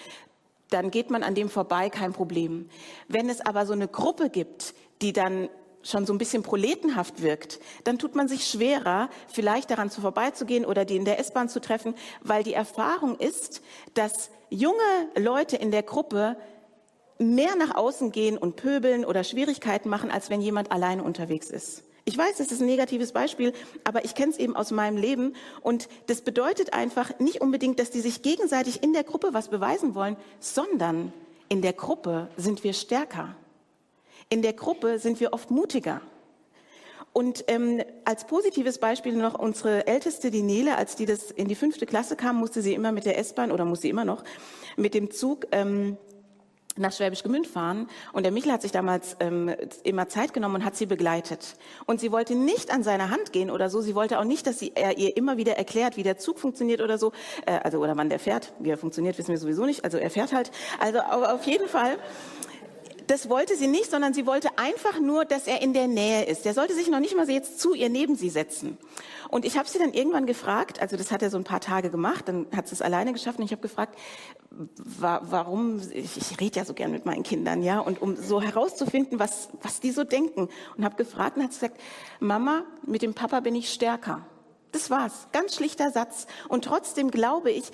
dann 0.69 0.91
geht 0.91 1.09
man 1.09 1.23
an 1.23 1.35
dem 1.35 1.49
vorbei, 1.49 1.89
kein 1.89 2.13
Problem. 2.13 2.69
Wenn 3.07 3.29
es 3.29 3.41
aber 3.41 3.65
so 3.65 3.73
eine 3.73 3.87
Gruppe 3.87 4.29
gibt, 4.29 4.73
die 5.01 5.13
dann 5.13 5.49
schon 5.81 6.05
so 6.05 6.13
ein 6.13 6.17
bisschen 6.17 6.43
proletenhaft 6.43 7.21
wirkt, 7.21 7.59
dann 7.85 7.97
tut 7.97 8.15
man 8.15 8.27
sich 8.27 8.45
schwerer, 8.45 9.09
vielleicht 9.27 9.71
daran 9.71 9.89
zu 9.89 10.01
vorbeizugehen 10.01 10.65
oder 10.65 10.85
die 10.85 10.97
in 10.97 11.05
der 11.05 11.19
S-Bahn 11.19 11.49
zu 11.49 11.61
treffen, 11.61 11.95
weil 12.21 12.43
die 12.43 12.53
Erfahrung 12.53 13.17
ist, 13.17 13.61
dass 13.93 14.29
junge 14.49 14.75
Leute 15.17 15.55
in 15.55 15.71
der 15.71 15.83
Gruppe 15.83 16.37
mehr 17.17 17.55
nach 17.57 17.75
außen 17.75 18.11
gehen 18.11 18.37
und 18.37 18.55
pöbeln 18.55 19.05
oder 19.05 19.23
Schwierigkeiten 19.23 19.89
machen, 19.89 20.11
als 20.11 20.29
wenn 20.29 20.41
jemand 20.41 20.71
alleine 20.71 21.03
unterwegs 21.03 21.49
ist. 21.49 21.83
Ich 22.09 22.17
weiß, 22.17 22.37
das 22.37 22.51
ist 22.51 22.59
ein 22.59 22.65
negatives 22.65 23.11
Beispiel, 23.11 23.53
aber 23.83 24.03
ich 24.03 24.15
kenne 24.15 24.31
es 24.31 24.39
eben 24.39 24.55
aus 24.55 24.71
meinem 24.71 24.97
Leben. 24.97 25.35
Und 25.61 25.87
das 26.07 26.21
bedeutet 26.21 26.73
einfach 26.73 27.19
nicht 27.19 27.39
unbedingt, 27.39 27.77
dass 27.77 27.91
die 27.91 27.99
sich 27.99 28.23
gegenseitig 28.23 28.81
in 28.81 28.93
der 28.93 29.03
Gruppe 29.03 29.29
was 29.33 29.49
beweisen 29.49 29.93
wollen, 29.93 30.17
sondern 30.39 31.13
In 31.49 31.61
der 31.61 31.73
Gruppe 31.73 32.29
sind 32.35 32.63
wir 32.63 32.73
stärker. 32.73 33.35
In 34.29 34.41
der 34.41 34.53
Gruppe 34.53 34.97
sind 34.97 35.19
wir 35.19 35.33
oft 35.33 35.51
mutiger. 35.51 36.01
Und 37.13 37.43
ähm, 37.47 37.83
als 38.05 38.25
positives 38.25 38.79
Beispiel 38.79 39.13
noch 39.13 39.37
unsere 39.37 39.85
Älteste, 39.85 40.31
die 40.31 40.43
Nele, 40.43 40.77
als 40.77 40.95
die 40.95 41.05
das 41.05 41.29
in 41.29 41.47
die 41.47 41.55
fünfte 41.55 41.85
Klasse 41.85 42.15
kam, 42.15 42.37
musste 42.37 42.63
sie 42.63 42.73
immer 42.73 42.91
mit 42.91 43.05
der 43.05 43.19
S-Bahn 43.19 43.51
oder 43.51 43.65
muss 43.65 43.81
sie 43.81 43.89
immer 43.89 44.05
noch 44.05 44.23
mit 44.77 44.95
dem 44.95 45.11
Zug 45.11 45.47
ähm, 45.51 45.97
nach 46.77 46.91
Schwäbisch 46.91 47.23
Gmünd 47.23 47.47
fahren. 47.47 47.87
Und 48.13 48.23
der 48.23 48.31
Michel 48.31 48.51
hat 48.51 48.61
sich 48.61 48.71
damals 48.71 49.17
ähm, 49.19 49.53
immer 49.83 50.07
Zeit 50.07 50.33
genommen 50.33 50.55
und 50.55 50.65
hat 50.65 50.75
sie 50.75 50.85
begleitet. 50.85 51.55
Und 51.85 51.99
sie 51.99 52.11
wollte 52.11 52.35
nicht 52.35 52.71
an 52.71 52.83
seiner 52.83 53.09
Hand 53.09 53.33
gehen 53.33 53.51
oder 53.51 53.69
so. 53.69 53.81
Sie 53.81 53.95
wollte 53.95 54.19
auch 54.19 54.23
nicht, 54.23 54.47
dass 54.47 54.59
sie, 54.59 54.71
er 54.75 54.97
ihr 54.97 55.15
immer 55.17 55.37
wieder 55.37 55.57
erklärt, 55.57 55.97
wie 55.97 56.03
der 56.03 56.17
Zug 56.17 56.39
funktioniert 56.39 56.81
oder 56.81 56.97
so. 56.97 57.11
Äh, 57.45 57.59
also 57.63 57.79
oder 57.79 57.97
wann 57.97 58.09
der 58.09 58.19
fährt. 58.19 58.53
Wie 58.59 58.69
er 58.69 58.77
funktioniert, 58.77 59.17
wissen 59.17 59.29
wir 59.29 59.37
sowieso 59.37 59.65
nicht. 59.65 59.83
Also 59.83 59.97
er 59.97 60.09
fährt 60.09 60.33
halt. 60.33 60.51
Also 60.79 60.99
auf 60.99 61.45
jeden 61.45 61.67
Fall 61.67 61.97
das 63.09 63.27
wollte 63.27 63.55
sie 63.55 63.67
nicht, 63.67 63.89
sondern 63.89 64.13
sie 64.13 64.27
wollte 64.27 64.59
einfach 64.59 64.99
nur, 64.99 65.25
dass 65.25 65.47
er 65.47 65.63
in 65.63 65.73
der 65.73 65.87
Nähe 65.87 66.25
ist. 66.25 66.45
Der 66.45 66.53
sollte 66.53 66.75
sich 66.75 66.89
noch 66.89 66.99
nicht 66.99 67.15
mal 67.15 67.27
jetzt 67.27 67.59
zu 67.59 67.73
ihr 67.73 67.89
neben 67.89 68.15
sie 68.15 68.29
setzen. 68.29 68.77
Und 69.29 69.45
ich 69.45 69.57
habe 69.57 69.67
sie 69.67 69.79
dann 69.79 69.93
irgendwann 69.93 70.27
gefragt, 70.27 70.79
also 70.79 70.95
das 70.95 71.11
hat 71.11 71.23
er 71.23 71.31
so 71.31 71.37
ein 71.37 71.43
paar 71.43 71.59
Tage 71.59 71.89
gemacht, 71.89 72.27
dann 72.27 72.45
hat 72.55 72.67
sie 72.67 72.75
es 72.75 72.83
alleine 72.83 73.11
geschafft 73.11 73.39
und 73.39 73.45
ich 73.45 73.51
habe 73.51 73.63
gefragt, 73.63 73.97
wa 74.51 75.21
warum, 75.23 75.81
ich, 75.91 76.17
ich 76.17 76.39
rede 76.39 76.59
ja 76.59 76.65
so 76.65 76.75
gern 76.75 76.91
mit 76.91 77.07
meinen 77.07 77.23
Kindern, 77.23 77.63
ja, 77.63 77.79
und 77.79 77.99
um 77.99 78.15
so 78.15 78.41
herauszufinden, 78.41 79.17
was, 79.17 79.49
was 79.63 79.79
die 79.79 79.91
so 79.91 80.03
denken. 80.03 80.47
Und 80.77 80.85
habe 80.85 80.95
gefragt 80.95 81.35
und 81.37 81.43
hat 81.43 81.49
gesagt, 81.49 81.81
Mama, 82.19 82.63
mit 82.85 83.01
dem 83.01 83.15
Papa 83.15 83.39
bin 83.39 83.55
ich 83.55 83.73
stärker. 83.73 84.27
Das 84.71 84.91
war's. 84.91 85.27
Ganz 85.31 85.55
schlichter 85.55 85.89
Satz. 85.89 86.27
Und 86.47 86.65
trotzdem 86.65 87.09
glaube 87.09 87.49
ich, 87.49 87.71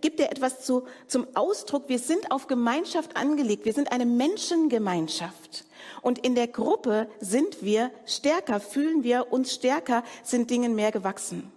gibt 0.00 0.20
er 0.20 0.30
etwas 0.30 0.64
zu, 0.64 0.84
zum 1.06 1.26
Ausdruck. 1.34 1.88
Wir 1.88 1.98
sind 1.98 2.30
auf 2.30 2.46
Gemeinschaft 2.46 3.16
angelegt. 3.16 3.64
Wir 3.64 3.72
sind 3.72 3.92
eine 3.92 4.06
Menschengemeinschaft. 4.06 5.64
Und 6.02 6.18
in 6.18 6.34
der 6.34 6.48
Gruppe 6.48 7.08
sind 7.20 7.62
wir 7.62 7.90
stärker, 8.06 8.60
fühlen 8.60 9.02
wir 9.02 9.32
uns 9.32 9.54
stärker, 9.54 10.04
sind 10.22 10.50
Dingen 10.50 10.74
mehr 10.74 10.92
gewachsen. 10.92 11.50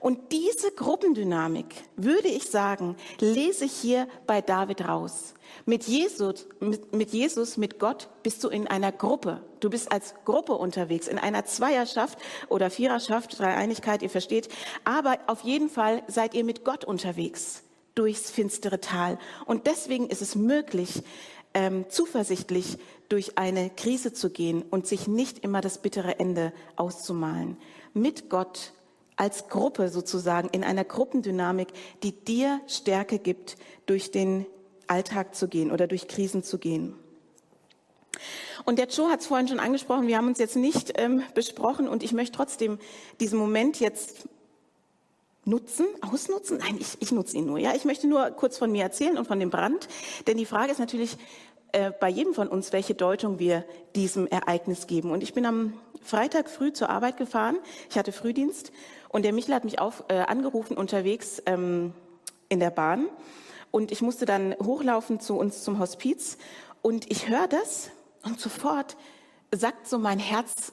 Und 0.00 0.32
diese 0.32 0.70
Gruppendynamik, 0.72 1.66
würde 1.96 2.28
ich 2.28 2.50
sagen, 2.50 2.96
lese 3.20 3.64
ich 3.64 3.72
hier 3.72 4.08
bei 4.26 4.40
David 4.40 4.86
raus. 4.86 5.34
Mit 5.66 5.84
Jesus, 5.84 6.46
mit, 6.60 7.12
Jesus, 7.12 7.56
mit 7.56 7.78
Gott 7.78 8.08
bist 8.22 8.42
du 8.44 8.48
in 8.48 8.66
einer 8.66 8.92
Gruppe. 8.92 9.40
Du 9.60 9.70
bist 9.70 9.90
als 9.92 10.14
Gruppe 10.24 10.54
unterwegs, 10.54 11.08
in 11.08 11.18
einer 11.18 11.44
Zweierschaft 11.44 12.18
oder 12.48 12.70
Viererschaft, 12.70 13.38
Dreieinigkeit, 13.38 14.02
ihr 14.02 14.10
versteht. 14.10 14.48
Aber 14.84 15.18
auf 15.26 15.40
jeden 15.42 15.70
Fall 15.70 16.02
seid 16.06 16.34
ihr 16.34 16.44
mit 16.44 16.64
Gott 16.64 16.84
unterwegs 16.84 17.62
durchs 17.94 18.30
finstere 18.30 18.80
Tal. 18.80 19.18
Und 19.46 19.66
deswegen 19.66 20.08
ist 20.08 20.22
es 20.22 20.34
möglich, 20.34 21.02
ähm, 21.54 21.86
zuversichtlich 21.88 22.78
durch 23.08 23.38
eine 23.38 23.70
Krise 23.70 24.12
zu 24.12 24.30
gehen 24.30 24.62
und 24.62 24.86
sich 24.86 25.06
nicht 25.06 25.38
immer 25.38 25.60
das 25.60 25.78
bittere 25.78 26.18
Ende 26.18 26.52
auszumalen. 26.76 27.56
Mit 27.92 28.28
Gott 28.28 28.72
als 29.16 29.48
Gruppe 29.48 29.88
sozusagen 29.88 30.48
in 30.50 30.64
einer 30.64 30.84
Gruppendynamik, 30.84 31.68
die 32.02 32.12
dir 32.12 32.60
Stärke 32.66 33.18
gibt, 33.18 33.56
durch 33.86 34.10
den 34.10 34.46
Alltag 34.86 35.34
zu 35.34 35.48
gehen 35.48 35.70
oder 35.70 35.86
durch 35.86 36.08
Krisen 36.08 36.42
zu 36.42 36.58
gehen. 36.58 36.94
Und 38.64 38.78
der 38.78 38.86
Joe 38.86 39.10
hat 39.10 39.20
es 39.20 39.26
vorhin 39.26 39.48
schon 39.48 39.60
angesprochen, 39.60 40.06
wir 40.06 40.16
haben 40.16 40.28
uns 40.28 40.38
jetzt 40.38 40.56
nicht 40.56 40.94
ähm, 40.96 41.22
besprochen 41.34 41.88
und 41.88 42.02
ich 42.02 42.12
möchte 42.12 42.36
trotzdem 42.36 42.78
diesen 43.20 43.38
Moment 43.38 43.80
jetzt 43.80 44.28
nutzen, 45.44 45.86
ausnutzen? 46.00 46.58
Nein, 46.58 46.78
ich, 46.80 46.96
ich 47.00 47.12
nutze 47.12 47.36
ihn 47.36 47.46
nur. 47.46 47.58
Ja, 47.58 47.74
ich 47.74 47.84
möchte 47.84 48.06
nur 48.06 48.30
kurz 48.30 48.56
von 48.56 48.72
mir 48.72 48.82
erzählen 48.82 49.18
und 49.18 49.26
von 49.26 49.38
dem 49.38 49.50
Brand, 49.50 49.88
denn 50.26 50.38
die 50.38 50.46
Frage 50.46 50.72
ist 50.72 50.78
natürlich 50.78 51.16
äh, 51.74 51.92
bei 51.98 52.08
jedem 52.08 52.34
von 52.34 52.48
uns, 52.48 52.72
welche 52.72 52.94
Deutung 52.94 53.38
wir 53.38 53.64
diesem 53.94 54.26
Ereignis 54.26 54.86
geben. 54.86 55.10
Und 55.10 55.22
ich 55.22 55.34
bin 55.34 55.44
am 55.44 55.74
Freitag 56.02 56.48
früh 56.48 56.72
zur 56.72 56.88
Arbeit 56.88 57.16
gefahren. 57.16 57.56
Ich 57.90 57.98
hatte 57.98 58.12
Frühdienst 58.12 58.72
und 59.08 59.24
der 59.24 59.32
Michel 59.32 59.54
hat 59.54 59.64
mich 59.64 59.80
auf, 59.80 60.04
äh, 60.08 60.18
angerufen 60.18 60.76
unterwegs 60.76 61.42
ähm, 61.46 61.92
in 62.48 62.60
der 62.60 62.70
Bahn 62.70 63.06
und 63.70 63.90
ich 63.90 64.02
musste 64.02 64.24
dann 64.24 64.54
hochlaufen 64.62 65.18
zu 65.18 65.36
uns 65.36 65.64
zum 65.64 65.80
Hospiz 65.80 66.38
und 66.80 67.10
ich 67.10 67.28
höre 67.28 67.48
das 67.48 67.90
und 68.22 68.40
sofort 68.40 68.96
sagt 69.50 69.88
so 69.88 69.98
mein 69.98 70.20
Herz, 70.20 70.72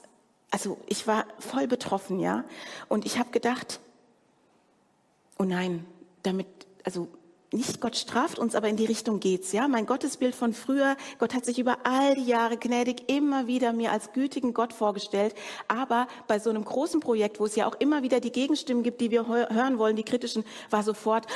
also 0.51 0.77
ich 0.87 1.07
war 1.07 1.25
voll 1.39 1.67
betroffen, 1.67 2.19
ja. 2.19 2.43
Und 2.89 3.05
ich 3.05 3.17
habe 3.17 3.31
gedacht, 3.31 3.79
oh 5.39 5.45
nein, 5.45 5.85
damit, 6.21 6.47
also 6.83 7.07
nicht 7.53 7.81
Gott 7.81 7.97
straft 7.97 8.39
uns, 8.39 8.55
aber 8.55 8.69
in 8.69 8.77
die 8.77 8.85
Richtung 8.85 9.19
geht's, 9.19 9.51
ja. 9.51 9.67
Mein 9.67 9.85
Gottesbild 9.85 10.35
von 10.35 10.53
früher, 10.53 10.95
Gott 11.19 11.33
hat 11.33 11.45
sich 11.45 11.59
über 11.59 11.79
all 11.83 12.15
die 12.15 12.25
Jahre 12.25 12.57
gnädig 12.57 13.09
immer 13.09 13.47
wieder 13.47 13.73
mir 13.73 13.91
als 13.91 14.13
gütigen 14.13 14.53
Gott 14.53 14.71
vorgestellt. 14.71 15.35
Aber 15.67 16.07
bei 16.27 16.39
so 16.39 16.49
einem 16.49 16.63
großen 16.63 17.01
Projekt, 17.01 17.39
wo 17.39 17.45
es 17.45 17.55
ja 17.55 17.67
auch 17.67 17.75
immer 17.79 18.03
wieder 18.03 18.19
die 18.19 18.31
Gegenstimmen 18.31 18.83
gibt, 18.83 19.01
die 19.01 19.11
wir 19.11 19.27
hören 19.27 19.77
wollen, 19.77 19.95
die 19.95 20.03
kritischen, 20.03 20.45
war 20.69 20.83
sofort, 20.83 21.27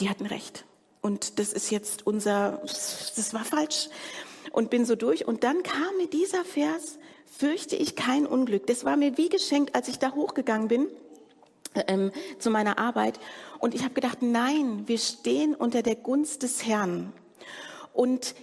die 0.00 0.08
hatten 0.08 0.26
recht 0.26 0.64
und 1.02 1.38
das 1.38 1.52
ist 1.52 1.70
jetzt 1.70 2.06
unser, 2.06 2.60
das 2.62 3.32
war 3.32 3.44
falsch 3.44 3.88
und 4.52 4.70
bin 4.70 4.84
so 4.84 4.96
durch. 4.96 5.26
Und 5.26 5.44
dann 5.44 5.62
kam 5.62 5.96
mir 5.96 6.08
dieser 6.08 6.44
Vers, 6.44 6.98
fürchte 7.26 7.76
ich 7.76 7.96
kein 7.96 8.26
Unglück. 8.26 8.66
Das 8.66 8.84
war 8.84 8.96
mir 8.96 9.16
wie 9.16 9.28
geschenkt, 9.28 9.74
als 9.74 9.88
ich 9.88 9.98
da 9.98 10.12
hochgegangen 10.14 10.68
bin 10.68 10.88
ähm, 11.74 12.12
zu 12.38 12.50
meiner 12.50 12.78
Arbeit. 12.78 13.18
Und 13.58 13.74
ich 13.74 13.84
habe 13.84 13.94
gedacht, 13.94 14.22
nein, 14.22 14.84
wir 14.86 14.98
stehen 14.98 15.54
unter 15.54 15.82
der 15.82 15.96
Gunst 15.96 16.42
des 16.42 16.66
Herrn. 16.66 17.12
Und 17.92 18.34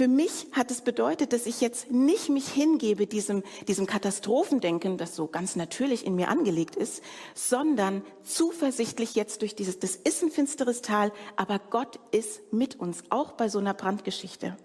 für 0.00 0.08
mich 0.08 0.46
hat 0.52 0.70
es 0.70 0.80
bedeutet, 0.80 1.34
dass 1.34 1.44
ich 1.44 1.60
jetzt 1.60 1.90
nicht 1.90 2.30
mich 2.30 2.48
hingebe 2.48 3.06
diesem, 3.06 3.42
diesem 3.68 3.86
Katastrophendenken, 3.86 4.96
das 4.96 5.14
so 5.14 5.26
ganz 5.26 5.56
natürlich 5.56 6.06
in 6.06 6.14
mir 6.14 6.28
angelegt 6.28 6.74
ist, 6.74 7.02
sondern 7.34 8.02
zuversichtlich 8.22 9.14
jetzt 9.14 9.42
durch 9.42 9.54
dieses, 9.54 9.78
das 9.78 9.96
ist 9.96 10.22
ein 10.22 10.30
finsteres 10.30 10.80
Tal, 10.80 11.12
aber 11.36 11.58
Gott 11.58 12.00
ist 12.12 12.50
mit 12.50 12.80
uns, 12.80 13.02
auch 13.10 13.32
bei 13.32 13.50
so 13.50 13.58
einer 13.58 13.74
Brandgeschichte. 13.74 14.56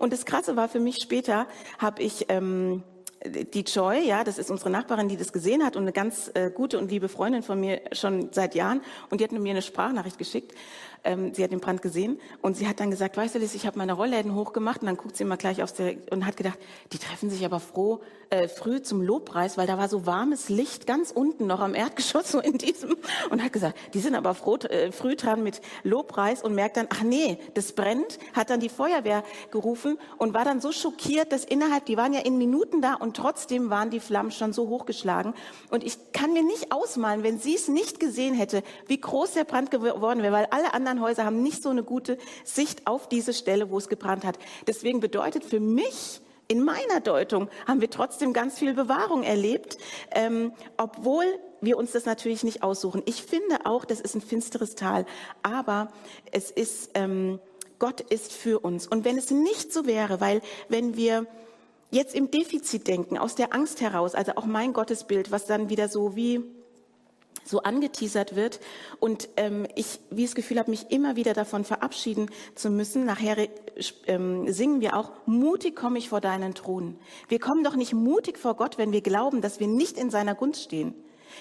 Und 0.00 0.12
das 0.12 0.24
Krasse 0.24 0.56
war 0.56 0.68
für 0.68 0.80
mich 0.80 0.96
später, 0.96 1.46
habe 1.78 2.02
ich 2.02 2.26
ähm, 2.28 2.82
die 3.24 3.62
Joy, 3.62 4.06
ja, 4.06 4.24
das 4.24 4.38
ist 4.38 4.50
unsere 4.50 4.70
Nachbarin, 4.70 5.08
die 5.08 5.16
das 5.16 5.32
gesehen 5.32 5.64
hat 5.64 5.76
und 5.76 5.82
eine 5.82 5.92
ganz 5.92 6.30
äh, 6.34 6.50
gute 6.50 6.78
und 6.78 6.90
liebe 6.90 7.08
Freundin 7.08 7.42
von 7.42 7.60
mir 7.60 7.80
schon 7.92 8.32
seit 8.32 8.54
Jahren. 8.54 8.82
Und 9.10 9.20
die 9.20 9.24
hat 9.24 9.32
mir 9.32 9.50
eine 9.50 9.62
Sprachnachricht 9.62 10.18
geschickt 10.18 10.54
ähm, 11.04 11.34
sie 11.34 11.42
hat 11.44 11.52
den 11.52 11.60
Brand 11.60 11.82
gesehen 11.82 12.20
und 12.40 12.56
sie 12.56 12.68
hat 12.68 12.80
dann 12.80 12.90
gesagt, 12.90 13.16
weißt 13.16 13.34
du, 13.34 13.38
Liz, 13.38 13.54
ich 13.54 13.66
habe 13.66 13.78
meine 13.78 13.92
Rollläden 13.92 14.34
hochgemacht 14.34 14.82
und 14.82 14.86
dann 14.86 14.96
guckt 14.96 15.16
sie 15.16 15.24
immer 15.24 15.36
gleich 15.36 15.62
aufs 15.62 15.74
und 16.10 16.26
hat 16.26 16.36
gedacht, 16.36 16.58
die 16.92 16.98
treffen 16.98 17.30
sich 17.30 17.44
aber 17.44 17.60
froh 17.60 18.00
äh, 18.32 18.48
früh 18.48 18.80
zum 18.80 19.02
Lobpreis, 19.02 19.58
weil 19.58 19.66
da 19.66 19.76
war 19.76 19.88
so 19.88 20.06
warmes 20.06 20.48
Licht 20.48 20.86
ganz 20.86 21.10
unten 21.10 21.46
noch 21.46 21.60
am 21.60 21.74
Erdgeschoss 21.74 22.32
so 22.32 22.40
in 22.40 22.56
diesem 22.56 22.96
und 23.28 23.44
hat 23.44 23.52
gesagt, 23.52 23.76
die 23.92 24.00
sind 24.00 24.14
aber 24.14 24.34
froh, 24.34 24.56
äh, 24.56 24.90
früh 24.90 25.16
dran 25.16 25.42
mit 25.42 25.60
Lobpreis 25.82 26.42
und 26.42 26.54
merkt 26.54 26.78
dann, 26.78 26.86
ach 26.88 27.02
nee, 27.02 27.38
das 27.52 27.72
brennt, 27.72 28.18
hat 28.32 28.48
dann 28.48 28.60
die 28.60 28.70
Feuerwehr 28.70 29.22
gerufen 29.50 29.98
und 30.16 30.32
war 30.32 30.46
dann 30.46 30.62
so 30.62 30.72
schockiert, 30.72 31.30
dass 31.30 31.44
innerhalb, 31.44 31.84
die 31.84 31.98
waren 31.98 32.14
ja 32.14 32.20
in 32.20 32.38
Minuten 32.38 32.80
da 32.80 32.94
und 32.94 33.16
trotzdem 33.16 33.68
waren 33.68 33.90
die 33.90 34.00
Flammen 34.00 34.30
schon 34.30 34.54
so 34.54 34.68
hochgeschlagen 34.68 35.34
und 35.68 35.84
ich 35.84 35.98
kann 36.12 36.32
mir 36.32 36.42
nicht 36.42 36.72
ausmalen, 36.72 37.22
wenn 37.22 37.38
sie 37.38 37.54
es 37.54 37.68
nicht 37.68 38.00
gesehen 38.00 38.34
hätte, 38.34 38.62
wie 38.86 38.98
groß 38.98 39.32
der 39.32 39.44
Brand 39.44 39.70
geworden 39.70 40.22
wäre, 40.22 40.32
weil 40.32 40.46
alle 40.46 40.72
anderen 40.72 40.91
anderen 40.92 41.08
Häuser 41.08 41.24
haben 41.24 41.42
nicht 41.42 41.62
so 41.62 41.70
eine 41.70 41.82
gute 41.82 42.18
Sicht 42.44 42.86
auf 42.86 43.08
diese 43.08 43.32
Stelle, 43.32 43.70
wo 43.70 43.78
es 43.78 43.88
gebrannt 43.88 44.24
hat. 44.24 44.38
Deswegen 44.66 45.00
bedeutet 45.00 45.44
für 45.44 45.60
mich, 45.60 46.20
in 46.48 46.62
meiner 46.62 47.00
Deutung 47.00 47.48
haben 47.66 47.80
wir 47.80 47.88
trotzdem 47.88 48.32
ganz 48.32 48.58
viel 48.58 48.74
Bewahrung 48.74 49.22
erlebt, 49.22 49.78
ähm, 50.10 50.52
obwohl 50.76 51.24
wir 51.62 51.78
uns 51.78 51.92
das 51.92 52.04
natürlich 52.04 52.44
nicht 52.44 52.62
aussuchen. 52.62 53.02
Ich 53.06 53.22
finde 53.22 53.64
auch, 53.64 53.84
das 53.84 54.00
ist 54.00 54.14
ein 54.14 54.20
finsteres 54.20 54.74
Tal, 54.74 55.06
aber 55.42 55.88
es 56.30 56.50
ist, 56.50 56.90
ähm, 56.94 57.38
Gott 57.78 58.00
ist 58.00 58.32
für 58.32 58.60
uns. 58.60 58.86
Und 58.86 59.04
wenn 59.04 59.16
es 59.16 59.30
nicht 59.30 59.72
so 59.72 59.86
wäre, 59.86 60.20
weil 60.20 60.42
wenn 60.68 60.96
wir 60.96 61.26
jetzt 61.90 62.14
im 62.14 62.30
Defizit 62.30 62.86
denken, 62.86 63.16
aus 63.16 63.34
der 63.34 63.54
Angst 63.54 63.80
heraus, 63.80 64.14
also 64.14 64.32
auch 64.36 64.44
mein 64.44 64.72
Gottesbild, 64.72 65.30
was 65.30 65.46
dann 65.46 65.70
wieder 65.70 65.88
so 65.88 66.16
wie 66.16 66.42
so 67.44 67.62
angeteasert 67.62 68.36
wird 68.36 68.60
und 69.00 69.28
ähm, 69.36 69.66
ich 69.74 70.00
wie 70.10 70.24
das 70.24 70.34
Gefühl 70.34 70.58
habe, 70.58 70.70
mich 70.70 70.90
immer 70.90 71.16
wieder 71.16 71.34
davon 71.34 71.64
verabschieden 71.64 72.30
zu 72.54 72.70
müssen. 72.70 73.04
Nachher 73.04 73.48
ähm, 74.06 74.50
singen 74.52 74.80
wir 74.80 74.96
auch, 74.96 75.12
mutig 75.26 75.76
komme 75.76 75.98
ich 75.98 76.08
vor 76.08 76.20
deinen 76.20 76.54
Thron. 76.54 76.98
Wir 77.28 77.40
kommen 77.40 77.64
doch 77.64 77.76
nicht 77.76 77.92
mutig 77.92 78.38
vor 78.38 78.54
Gott, 78.54 78.78
wenn 78.78 78.92
wir 78.92 79.00
glauben, 79.00 79.40
dass 79.40 79.60
wir 79.60 79.66
nicht 79.66 79.98
in 79.98 80.10
seiner 80.10 80.34
Gunst 80.34 80.62
stehen. 80.62 80.94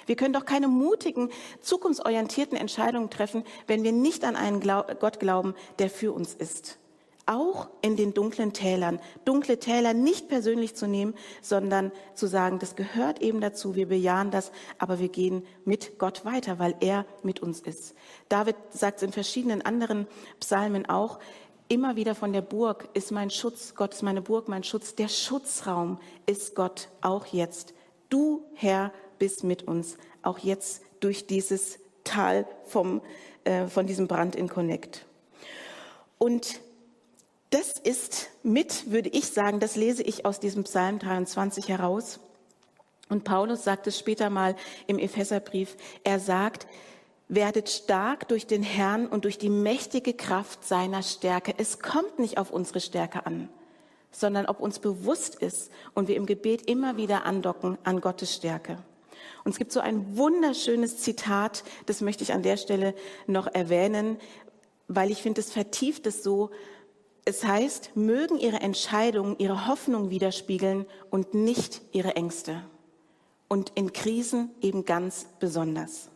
Wir 0.06 0.16
können 0.16 0.34
doch 0.34 0.46
keine 0.46 0.70
mutigen, 0.70 1.30
zukunftsorientierten 1.60 2.58
Entscheidungen 2.58 3.10
treffen, 3.10 3.44
wenn 3.68 3.84
wir 3.84 3.92
nicht 3.92 4.24
an 4.24 4.36
einen 4.36 4.62
Gott 4.62 5.20
glauben, 5.20 5.54
der 5.80 5.90
für 5.90 6.14
uns 6.14 6.34
ist 6.34 6.81
auch 7.26 7.70
in 7.82 7.96
den 7.96 8.14
dunklen 8.14 8.54
Tälern. 8.54 9.00
Dunkle 9.26 9.60
Täler 9.60 9.94
nicht 9.94 10.28
persönlich 10.28 10.76
zu 10.76 10.88
nehmen, 10.88 11.14
sondern 11.42 11.92
zu 12.14 12.28
sagen, 12.28 12.60
das 12.60 12.76
gehört 12.76 13.22
eben 13.22 13.42
dazu, 13.42 13.76
wir 13.76 13.88
bejahen 13.88 14.32
das, 14.32 14.52
aber 14.78 15.00
wir 15.00 15.10
gehen 15.10 15.46
mit 15.66 16.00
Gott 16.00 16.26
weiter, 16.26 16.60
weil 16.60 16.76
er 16.80 17.06
mit 17.24 17.40
uns 17.42 17.62
ist. 17.62 17.96
David 18.30 18.56
sagt 18.72 18.98
es 18.98 19.04
in 19.04 19.12
verschiedenen 19.12 19.62
anderen 19.62 20.08
Psalmen 20.40 20.88
auch, 20.88 21.20
immer 21.68 21.96
wieder 21.96 22.16
von 22.16 22.34
der 22.34 22.42
Burg 22.42 22.90
ist 22.94 23.12
mein 23.12 23.30
Schutz, 23.30 23.76
Gott 23.76 23.94
ist 23.94 24.04
meine 24.04 24.22
Burg, 24.22 24.50
mein 24.50 24.64
Schutz. 24.64 24.96
Der 24.96 25.08
Schutzraum 25.08 26.00
ist 26.26 26.54
Gott 26.54 26.90
auch 27.00 27.28
jetzt. 27.28 27.74
Du, 28.10 28.44
Herr, 28.56 28.92
bist 29.20 29.46
mit 29.46 29.64
uns, 29.64 29.98
auch 30.22 30.40
jetzt 30.40 30.84
durch 31.00 31.28
dieses 31.28 31.80
Tal 32.04 32.46
vom, 32.66 33.02
äh, 33.46 33.68
von 33.68 33.88
diesem 33.88 34.08
Brand 34.08 34.36
in 34.36 34.50
Connect. 34.50 35.06
Und 36.18 36.60
das 37.52 37.74
ist 37.74 38.30
mit, 38.44 38.92
würde 38.92 39.10
ich 39.10 39.28
sagen, 39.28 39.60
das 39.60 39.76
lese 39.76 40.04
ich 40.04 40.26
aus 40.26 40.40
diesem 40.40 40.64
Psalm 40.64 41.00
23 41.00 41.68
heraus. 41.68 42.20
Und 43.10 43.26
Paulus 43.26 43.64
sagt 43.64 43.88
es 43.88 44.00
später 44.00 44.30
mal 44.30 44.56
im 44.88 44.98
Epheserbrief. 44.98 45.76
Er 46.04 46.20
sagt, 46.20 46.66
werdet 47.28 47.70
stark 47.70 48.30
durch 48.30 48.48
den 48.48 48.64
Herrn 48.64 49.06
und 49.06 49.26
durch 49.26 49.38
die 49.38 49.50
mächtige 49.50 50.14
Kraft 50.14 50.66
seiner 50.66 51.04
Stärke. 51.04 51.54
Es 51.58 51.80
kommt 51.80 52.20
nicht 52.20 52.38
auf 52.38 52.52
unsere 52.52 52.80
Stärke 52.80 53.26
an, 53.26 53.50
sondern 54.12 54.46
ob 54.46 54.62
uns 54.62 54.80
bewusst 54.80 55.36
ist 55.36 55.72
und 55.94 56.08
wir 56.08 56.16
im 56.16 56.26
Gebet 56.26 56.70
immer 56.70 56.96
wieder 56.96 57.26
andocken 57.26 57.78
an 57.84 58.00
Gottes 58.00 58.34
Stärke. 58.34 58.78
Und 59.44 59.52
es 59.52 59.58
gibt 59.58 59.74
so 59.74 59.82
ein 59.82 60.18
wunderschönes 60.18 60.98
Zitat, 60.98 61.64
das 61.86 62.00
möchte 62.00 62.24
ich 62.24 62.32
an 62.32 62.44
der 62.44 62.58
Stelle 62.58 62.94
noch 63.28 63.48
erwähnen, 63.48 64.18
weil 64.88 65.12
ich 65.12 65.22
finde, 65.22 65.42
es 65.42 65.52
vertieft 65.52 66.06
es 66.08 66.24
so. 66.24 66.52
Es 67.24 67.44
heißt, 67.44 67.96
mögen 67.96 68.40
ihre 68.40 68.62
Entscheidungen 68.62 69.36
ihre 69.38 69.68
Hoffnung 69.68 70.10
widerspiegeln 70.10 70.86
und 71.10 71.34
nicht 71.34 71.82
ihre 71.92 72.16
Ängste 72.16 72.64
und 73.48 73.72
in 73.76 73.94
Krisen 73.94 74.50
eben 74.62 74.86
ganz 74.86 75.28
besonders. 75.40 76.10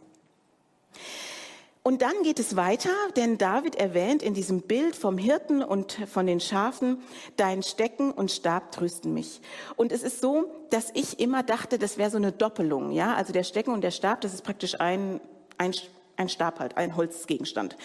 Und 1.84 2.02
dann 2.02 2.24
geht 2.24 2.40
es 2.40 2.56
weiter, 2.56 2.90
denn 3.16 3.38
David 3.38 3.76
erwähnt 3.76 4.24
in 4.24 4.34
diesem 4.34 4.62
Bild 4.62 4.96
vom 4.96 5.20
Hirten 5.20 5.62
und 5.62 6.00
von 6.12 6.26
den 6.26 6.40
Schafen, 6.40 7.04
dein 7.38 7.62
Stecken 7.62 8.12
und 8.12 8.32
Stab 8.32 8.72
trösten 8.72 9.14
mich. 9.14 9.40
Und 9.76 9.92
es 9.92 10.02
ist 10.02 10.20
so, 10.20 10.50
dass 10.72 10.90
ich 10.96 11.20
immer 11.20 11.44
dachte, 11.44 11.78
das 11.78 12.00
wäre 12.00 12.10
so 12.10 12.18
eine 12.18 12.32
Doppelung, 12.32 12.90
ja, 12.92 13.14
also 13.14 13.34
der 13.34 13.44
Stecken 13.44 13.72
und 13.72 13.82
der 13.82 13.92
Stab, 13.92 14.22
das 14.22 14.34
ist 14.34 14.44
praktisch 14.44 14.80
ein, 14.80 15.22
ein 15.60 15.76
ein 16.18 16.30
Stab 16.30 16.60
halt, 16.60 16.78
ein 16.78 16.96
Holzgegenstand. 16.96 17.76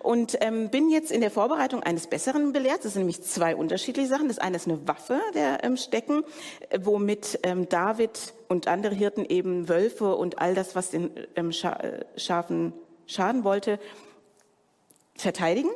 Und 0.00 0.36
ähm, 0.40 0.70
bin 0.70 0.90
jetzt 0.90 1.10
in 1.10 1.20
der 1.20 1.30
Vorbereitung 1.30 1.82
eines 1.82 2.06
Besseren 2.06 2.52
belehrt. 2.52 2.84
Das 2.84 2.92
sind 2.94 3.02
nämlich 3.02 3.22
zwei 3.22 3.56
unterschiedliche 3.56 4.08
Sachen. 4.08 4.28
Das 4.28 4.38
eine 4.38 4.56
ist 4.56 4.66
eine 4.66 4.86
Waffe, 4.86 5.20
der 5.34 5.64
ähm, 5.64 5.76
Stecken, 5.76 6.24
womit 6.80 7.40
ähm, 7.42 7.68
David 7.68 8.34
und 8.48 8.68
andere 8.68 8.94
Hirten 8.94 9.24
eben 9.24 9.68
Wölfe 9.68 10.14
und 10.14 10.38
all 10.38 10.54
das, 10.54 10.74
was 10.74 10.90
den 10.90 11.10
ähm, 11.36 11.50
äh, 11.50 12.04
Schafen 12.16 12.72
schaden 13.06 13.44
wollte, 13.44 13.78
verteidigen. 15.14 15.70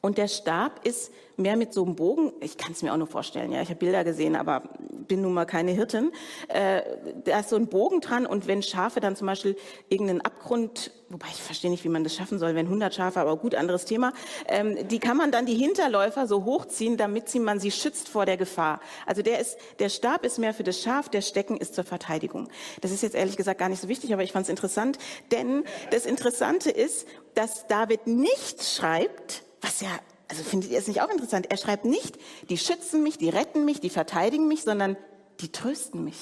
Und 0.00 0.18
der 0.18 0.28
Stab 0.28 0.86
ist 0.86 1.12
mehr 1.36 1.56
mit 1.56 1.72
so 1.72 1.84
einem 1.84 1.94
Bogen, 1.94 2.32
ich 2.40 2.56
kann 2.56 2.72
es 2.72 2.82
mir 2.82 2.92
auch 2.92 2.96
nur 2.96 3.06
vorstellen, 3.06 3.52
ja, 3.52 3.62
ich 3.62 3.68
habe 3.68 3.78
Bilder 3.78 4.04
gesehen, 4.04 4.36
aber 4.36 4.62
bin 5.06 5.22
nun 5.22 5.32
mal 5.32 5.44
keine 5.44 5.70
Hirtin. 5.70 6.12
Äh, 6.48 6.82
da 7.24 7.40
ist 7.40 7.48
so 7.48 7.56
ein 7.56 7.68
Bogen 7.68 8.00
dran 8.00 8.26
und 8.26 8.46
wenn 8.46 8.62
Schafe 8.62 9.00
dann 9.00 9.16
zum 9.16 9.26
Beispiel 9.26 9.56
irgendeinen 9.88 10.20
Abgrund, 10.20 10.92
wobei 11.08 11.26
ich 11.28 11.42
verstehe 11.42 11.70
nicht, 11.70 11.84
wie 11.84 11.88
man 11.88 12.04
das 12.04 12.14
schaffen 12.14 12.38
soll, 12.38 12.54
wenn 12.54 12.66
100 12.66 12.94
Schafe, 12.94 13.20
aber 13.20 13.36
gut, 13.36 13.54
anderes 13.54 13.84
Thema, 13.84 14.12
ähm, 14.48 14.88
die 14.88 14.98
kann 14.98 15.16
man 15.16 15.30
dann 15.30 15.46
die 15.46 15.54
Hinterläufer 15.54 16.26
so 16.26 16.44
hochziehen, 16.44 16.96
damit 16.96 17.28
sie, 17.28 17.38
man 17.38 17.60
sie 17.60 17.70
schützt 17.70 18.08
vor 18.08 18.26
der 18.26 18.36
Gefahr. 18.36 18.80
Also 19.06 19.22
der 19.22 19.38
ist, 19.40 19.58
der 19.78 19.88
Stab 19.88 20.24
ist 20.24 20.38
mehr 20.38 20.54
für 20.54 20.64
das 20.64 20.80
Schaf, 20.80 21.08
der 21.08 21.22
Stecken 21.22 21.56
ist 21.56 21.74
zur 21.74 21.84
Verteidigung. 21.84 22.48
Das 22.80 22.90
ist 22.90 23.02
jetzt 23.02 23.14
ehrlich 23.14 23.36
gesagt 23.36 23.58
gar 23.58 23.68
nicht 23.68 23.80
so 23.80 23.88
wichtig, 23.88 24.12
aber 24.12 24.22
ich 24.22 24.32
fand 24.32 24.44
es 24.44 24.50
interessant, 24.50 24.98
denn 25.30 25.64
das 25.92 26.04
Interessante 26.04 26.70
ist, 26.70 27.06
dass 27.34 27.68
David 27.68 28.06
nicht 28.08 28.64
schreibt, 28.64 29.44
was 29.60 29.80
ja, 29.80 29.88
also 30.28 30.42
findet 30.42 30.70
ihr 30.70 30.78
es 30.78 30.88
nicht 30.88 31.00
auch 31.00 31.10
interessant? 31.10 31.46
Er 31.50 31.56
schreibt 31.56 31.84
nicht, 31.84 32.18
die 32.48 32.58
schützen 32.58 33.02
mich, 33.02 33.18
die 33.18 33.28
retten 33.28 33.64
mich, 33.64 33.80
die 33.80 33.90
verteidigen 33.90 34.48
mich, 34.48 34.62
sondern 34.62 34.96
die 35.40 35.50
trösten 35.52 36.04
mich. 36.04 36.18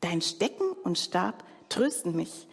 Dein 0.00 0.22
Stecken 0.22 0.72
und 0.82 0.98
Stab 0.98 1.44
trösten 1.68 2.14
mich. 2.14 2.46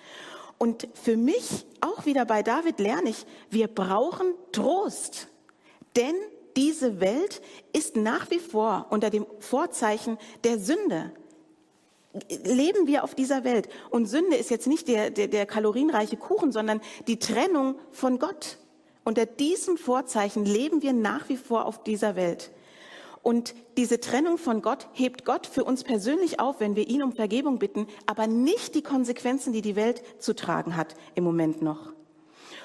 Und 0.57 0.87
für 0.93 1.17
mich, 1.17 1.65
auch 1.79 2.05
wieder 2.05 2.25
bei 2.25 2.43
David 2.43 2.79
lerne 2.79 3.09
ich, 3.09 3.25
wir 3.49 3.67
brauchen 3.67 4.35
Trost. 4.51 5.27
Denn 5.95 6.15
diese 6.55 6.99
Welt 6.99 7.41
ist 7.73 7.95
nach 7.95 8.29
wie 8.29 8.39
vor 8.39 8.87
unter 8.89 9.09
dem 9.09 9.25
Vorzeichen 9.39 10.17
der 10.43 10.59
Sünde. 10.59 11.11
Leben 12.43 12.87
wir 12.87 13.03
auf 13.03 13.15
dieser 13.15 13.43
Welt. 13.43 13.69
Und 13.89 14.05
Sünde 14.05 14.35
ist 14.35 14.49
jetzt 14.49 14.67
nicht 14.67 14.87
der, 14.87 15.09
der, 15.09 15.27
der 15.27 15.45
kalorienreiche 15.45 16.17
Kuchen, 16.17 16.51
sondern 16.51 16.81
die 17.07 17.19
Trennung 17.19 17.75
von 17.91 18.19
Gott. 18.19 18.57
Unter 19.03 19.25
diesem 19.25 19.77
Vorzeichen 19.77 20.45
leben 20.45 20.81
wir 20.81 20.93
nach 20.93 21.27
wie 21.29 21.37
vor 21.37 21.65
auf 21.65 21.83
dieser 21.83 22.15
Welt. 22.15 22.51
Und 23.23 23.53
diese 23.77 23.99
Trennung 23.99 24.37
von 24.37 24.61
Gott 24.61 24.87
hebt 24.93 25.25
Gott 25.25 25.45
für 25.45 25.63
uns 25.63 25.83
persönlich 25.83 26.39
auf, 26.39 26.59
wenn 26.59 26.75
wir 26.75 26.87
ihn 26.87 27.03
um 27.03 27.11
Vergebung 27.11 27.59
bitten, 27.59 27.87
aber 28.05 28.27
nicht 28.27 28.73
die 28.73 28.81
Konsequenzen, 28.81 29.53
die 29.53 29.61
die 29.61 29.75
Welt 29.75 30.01
zu 30.19 30.35
tragen 30.35 30.75
hat 30.75 30.95
im 31.13 31.23
Moment 31.23 31.61
noch. 31.61 31.93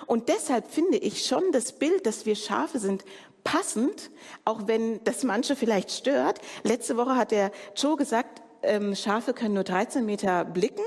Und 0.07 0.29
deshalb 0.29 0.71
finde 0.71 0.99
ich 0.99 1.27
schon 1.27 1.53
das 1.53 1.73
Bild, 1.73 2.07
dass 2.07 2.27
wir 2.27 2.37
Schafe 2.37 2.79
sind, 2.79 3.05
passend, 3.45 4.11
auch 4.45 4.67
wenn 4.67 5.03
das 5.05 5.25
manche 5.25 5.57
vielleicht 5.57 5.91
stört. 5.91 6.41
Letzte 6.63 6.97
Woche 6.97 7.17
hat 7.17 7.31
der 7.33 7.51
Joe 7.77 7.97
gesagt, 7.97 8.43
ähm, 8.63 8.95
Schafe 8.95 9.35
können 9.35 9.55
nur 9.55 9.65
13 9.65 10.05
Meter 10.05 10.45
blicken 10.45 10.85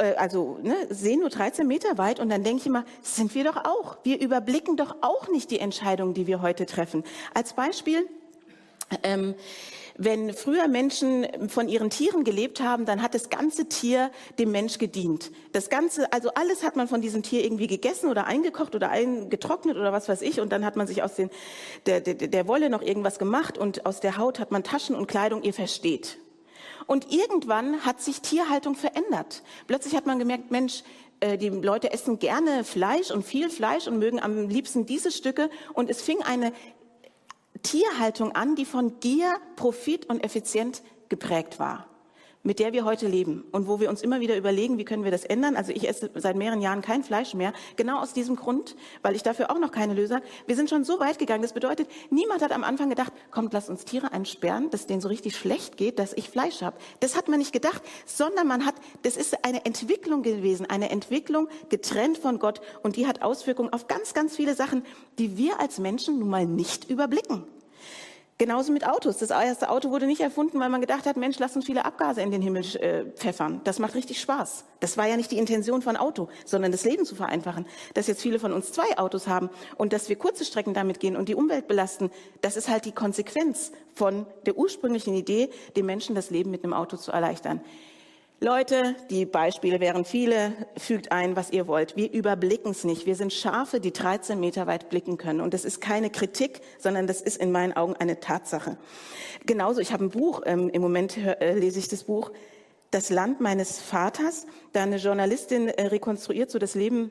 äh, 0.00 0.14
also 0.16 0.58
ne, 0.62 0.74
sehen 0.88 1.20
nur 1.20 1.30
13 1.30 1.66
Meter 1.66 1.98
weit 1.98 2.20
und 2.20 2.30
dann 2.30 2.42
denke 2.42 2.60
ich 2.60 2.66
immer, 2.66 2.84
sind 3.02 3.34
wir 3.34 3.44
doch 3.44 3.56
auch. 3.56 3.98
Wir 4.02 4.20
überblicken 4.20 4.76
doch 4.76 4.96
auch 5.02 5.28
nicht 5.28 5.50
die 5.50 5.60
Entscheidungen, 5.60 6.14
die 6.14 6.26
wir 6.26 6.42
heute 6.42 6.66
treffen. 6.66 7.04
Als 7.34 7.52
Beispiel, 7.52 8.08
ähm, 9.02 9.34
wenn 10.02 10.32
früher 10.32 10.66
Menschen 10.66 11.26
von 11.48 11.68
ihren 11.68 11.90
Tieren 11.90 12.24
gelebt 12.24 12.62
haben, 12.62 12.86
dann 12.86 13.02
hat 13.02 13.14
das 13.14 13.28
ganze 13.28 13.68
Tier 13.68 14.10
dem 14.38 14.50
Mensch 14.50 14.78
gedient. 14.78 15.30
Das 15.52 15.68
ganze, 15.68 16.10
also 16.10 16.30
alles 16.34 16.62
hat 16.62 16.74
man 16.74 16.88
von 16.88 17.02
diesem 17.02 17.22
Tier 17.22 17.44
irgendwie 17.44 17.66
gegessen 17.66 18.08
oder 18.08 18.26
eingekocht 18.26 18.74
oder 18.74 18.88
eingetrocknet 18.88 19.76
oder 19.76 19.92
was 19.92 20.08
weiß 20.08 20.22
ich. 20.22 20.40
Und 20.40 20.52
dann 20.52 20.64
hat 20.64 20.76
man 20.76 20.86
sich 20.86 21.02
aus 21.02 21.16
den, 21.16 21.28
der, 21.84 22.00
der, 22.00 22.14
der 22.14 22.46
Wolle 22.46 22.70
noch 22.70 22.80
irgendwas 22.80 23.18
gemacht 23.18 23.58
und 23.58 23.84
aus 23.84 24.00
der 24.00 24.16
Haut 24.16 24.38
hat 24.38 24.50
man 24.50 24.64
Taschen 24.64 24.96
und 24.96 25.06
Kleidung. 25.06 25.42
Ihr 25.42 25.52
versteht. 25.52 26.16
Und 26.86 27.12
irgendwann 27.12 27.84
hat 27.84 28.00
sich 28.00 28.20
Tierhaltung 28.20 28.74
verändert. 28.74 29.42
Plötzlich 29.66 29.94
hat 29.94 30.06
man 30.06 30.18
gemerkt, 30.18 30.50
Mensch, 30.50 30.82
äh, 31.20 31.36
die 31.38 31.48
Leute 31.48 31.92
essen 31.92 32.18
gerne 32.18 32.64
Fleisch 32.64 33.10
und 33.10 33.24
viel 33.24 33.50
Fleisch 33.50 33.86
und 33.86 33.98
mögen 33.98 34.20
am 34.20 34.48
liebsten 34.48 34.86
diese 34.86 35.10
Stücke. 35.10 35.50
Und 35.74 35.90
es 35.90 36.00
fing 36.02 36.22
eine 36.22 36.52
Tierhaltung 37.62 38.32
an, 38.32 38.56
die 38.56 38.64
von 38.64 39.00
Gier, 39.00 39.36
Profit 39.56 40.06
und 40.06 40.24
Effizient 40.24 40.82
geprägt 41.08 41.58
war 41.58 41.89
mit 42.42 42.58
der 42.58 42.72
wir 42.72 42.84
heute 42.84 43.06
leben 43.06 43.44
und 43.52 43.68
wo 43.68 43.80
wir 43.80 43.90
uns 43.90 44.02
immer 44.02 44.20
wieder 44.20 44.36
überlegen, 44.36 44.78
wie 44.78 44.84
können 44.84 45.04
wir 45.04 45.10
das 45.10 45.24
ändern. 45.24 45.56
Also 45.56 45.72
ich 45.72 45.88
esse 45.88 46.10
seit 46.14 46.36
mehreren 46.36 46.62
Jahren 46.62 46.80
kein 46.80 47.04
Fleisch 47.04 47.34
mehr, 47.34 47.52
genau 47.76 48.00
aus 48.00 48.12
diesem 48.12 48.36
Grund, 48.36 48.76
weil 49.02 49.14
ich 49.14 49.22
dafür 49.22 49.50
auch 49.50 49.58
noch 49.58 49.72
keine 49.72 49.94
Lösung. 49.94 50.20
Wir 50.46 50.56
sind 50.56 50.70
schon 50.70 50.84
so 50.84 51.00
weit 51.00 51.18
gegangen. 51.18 51.42
Das 51.42 51.52
bedeutet, 51.52 51.88
niemand 52.10 52.42
hat 52.42 52.52
am 52.52 52.64
Anfang 52.64 52.88
gedacht, 52.88 53.12
kommt, 53.30 53.52
lass 53.52 53.68
uns 53.68 53.84
Tiere 53.84 54.12
einsperren, 54.12 54.70
dass 54.70 54.86
denen 54.86 55.00
so 55.00 55.08
richtig 55.08 55.36
schlecht 55.36 55.76
geht, 55.76 55.98
dass 55.98 56.14
ich 56.14 56.30
Fleisch 56.30 56.62
habe. 56.62 56.76
Das 57.00 57.16
hat 57.16 57.28
man 57.28 57.38
nicht 57.38 57.52
gedacht, 57.52 57.82
sondern 58.06 58.46
man 58.46 58.64
hat, 58.64 58.74
das 59.02 59.16
ist 59.16 59.44
eine 59.44 59.66
Entwicklung 59.66 60.22
gewesen, 60.22 60.66
eine 60.66 60.90
Entwicklung 60.90 61.48
getrennt 61.68 62.18
von 62.18 62.38
Gott 62.38 62.60
und 62.82 62.96
die 62.96 63.06
hat 63.06 63.22
Auswirkungen 63.22 63.72
auf 63.72 63.86
ganz, 63.86 64.14
ganz 64.14 64.36
viele 64.36 64.54
Sachen, 64.54 64.84
die 65.18 65.36
wir 65.36 65.60
als 65.60 65.78
Menschen 65.78 66.18
nun 66.18 66.28
mal 66.28 66.46
nicht 66.46 66.88
überblicken. 66.88 67.44
Genauso 68.40 68.72
mit 68.72 68.86
Autos. 68.86 69.18
Das 69.18 69.28
erste 69.28 69.68
Auto 69.68 69.90
wurde 69.90 70.06
nicht 70.06 70.22
erfunden, 70.22 70.58
weil 70.60 70.70
man 70.70 70.80
gedacht 70.80 71.04
hat, 71.04 71.18
Mensch, 71.18 71.38
lass 71.38 71.54
uns 71.56 71.66
viele 71.66 71.84
Abgase 71.84 72.22
in 72.22 72.30
den 72.30 72.40
Himmel 72.40 72.64
äh, 72.76 73.04
pfeffern. 73.04 73.60
Das 73.64 73.78
macht 73.78 73.94
richtig 73.94 74.18
Spaß. 74.18 74.64
Das 74.80 74.96
war 74.96 75.06
ja 75.06 75.18
nicht 75.18 75.30
die 75.30 75.36
Intention 75.36 75.82
von 75.82 75.98
Auto, 75.98 76.30
sondern 76.46 76.72
das 76.72 76.86
Leben 76.86 77.04
zu 77.04 77.14
vereinfachen. 77.14 77.66
Dass 77.92 78.06
jetzt 78.06 78.22
viele 78.22 78.38
von 78.38 78.54
uns 78.54 78.72
zwei 78.72 78.96
Autos 78.96 79.28
haben 79.28 79.50
und 79.76 79.92
dass 79.92 80.08
wir 80.08 80.16
kurze 80.16 80.46
Strecken 80.46 80.72
damit 80.72 81.00
gehen 81.00 81.16
und 81.16 81.28
die 81.28 81.34
Umwelt 81.34 81.68
belasten, 81.68 82.10
das 82.40 82.56
ist 82.56 82.70
halt 82.70 82.86
die 82.86 82.92
Konsequenz 82.92 83.72
von 83.92 84.24
der 84.46 84.56
ursprünglichen 84.56 85.14
Idee, 85.14 85.50
den 85.76 85.84
Menschen 85.84 86.14
das 86.14 86.30
Leben 86.30 86.50
mit 86.50 86.64
einem 86.64 86.72
Auto 86.72 86.96
zu 86.96 87.12
erleichtern. 87.12 87.60
Leute, 88.42 88.96
die 89.10 89.26
Beispiele 89.26 89.80
wären 89.80 90.06
viele, 90.06 90.54
fügt 90.78 91.12
ein, 91.12 91.36
was 91.36 91.50
ihr 91.50 91.66
wollt. 91.66 91.98
Wir 91.98 92.10
überblicken 92.10 92.70
es 92.70 92.84
nicht. 92.84 93.04
Wir 93.04 93.14
sind 93.14 93.34
Schafe, 93.34 93.80
die 93.80 93.92
13 93.92 94.40
Meter 94.40 94.66
weit 94.66 94.88
blicken 94.88 95.18
können. 95.18 95.42
Und 95.42 95.52
das 95.52 95.66
ist 95.66 95.82
keine 95.82 96.08
Kritik, 96.08 96.62
sondern 96.78 97.06
das 97.06 97.20
ist 97.20 97.36
in 97.36 97.52
meinen 97.52 97.74
Augen 97.74 97.96
eine 97.96 98.18
Tatsache. 98.18 98.78
Genauso, 99.44 99.82
ich 99.82 99.92
habe 99.92 100.06
ein 100.06 100.08
Buch, 100.08 100.40
ähm, 100.46 100.70
im 100.70 100.80
Moment 100.80 101.18
äh, 101.18 101.52
lese 101.52 101.80
ich 101.80 101.88
das 101.88 102.04
Buch 102.04 102.30
Das 102.90 103.10
Land 103.10 103.42
meines 103.42 103.78
Vaters. 103.78 104.46
Da 104.72 104.84
eine 104.84 104.96
Journalistin 104.96 105.68
äh, 105.68 105.88
rekonstruiert 105.88 106.50
so 106.50 106.58
das 106.58 106.74
Leben 106.74 107.10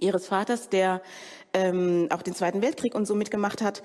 ihres 0.00 0.26
Vaters, 0.26 0.68
der 0.68 1.02
ähm, 1.52 2.08
auch 2.10 2.22
den 2.22 2.34
Zweiten 2.34 2.62
Weltkrieg 2.62 2.96
und 2.96 3.06
so 3.06 3.14
mitgemacht 3.14 3.62
hat. 3.62 3.84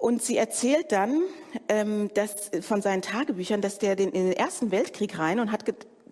Und 0.00 0.22
sie 0.22 0.38
erzählt 0.38 0.92
dann 0.92 1.22
ähm, 1.68 2.10
dass, 2.14 2.50
von 2.62 2.80
seinen 2.80 3.02
Tagebüchern, 3.02 3.60
dass 3.60 3.78
der 3.78 3.96
den, 3.96 4.10
in 4.10 4.30
den 4.30 4.32
Ersten 4.32 4.70
Weltkrieg 4.70 5.18
rein 5.18 5.38
und 5.40 5.52
hat 5.52 5.64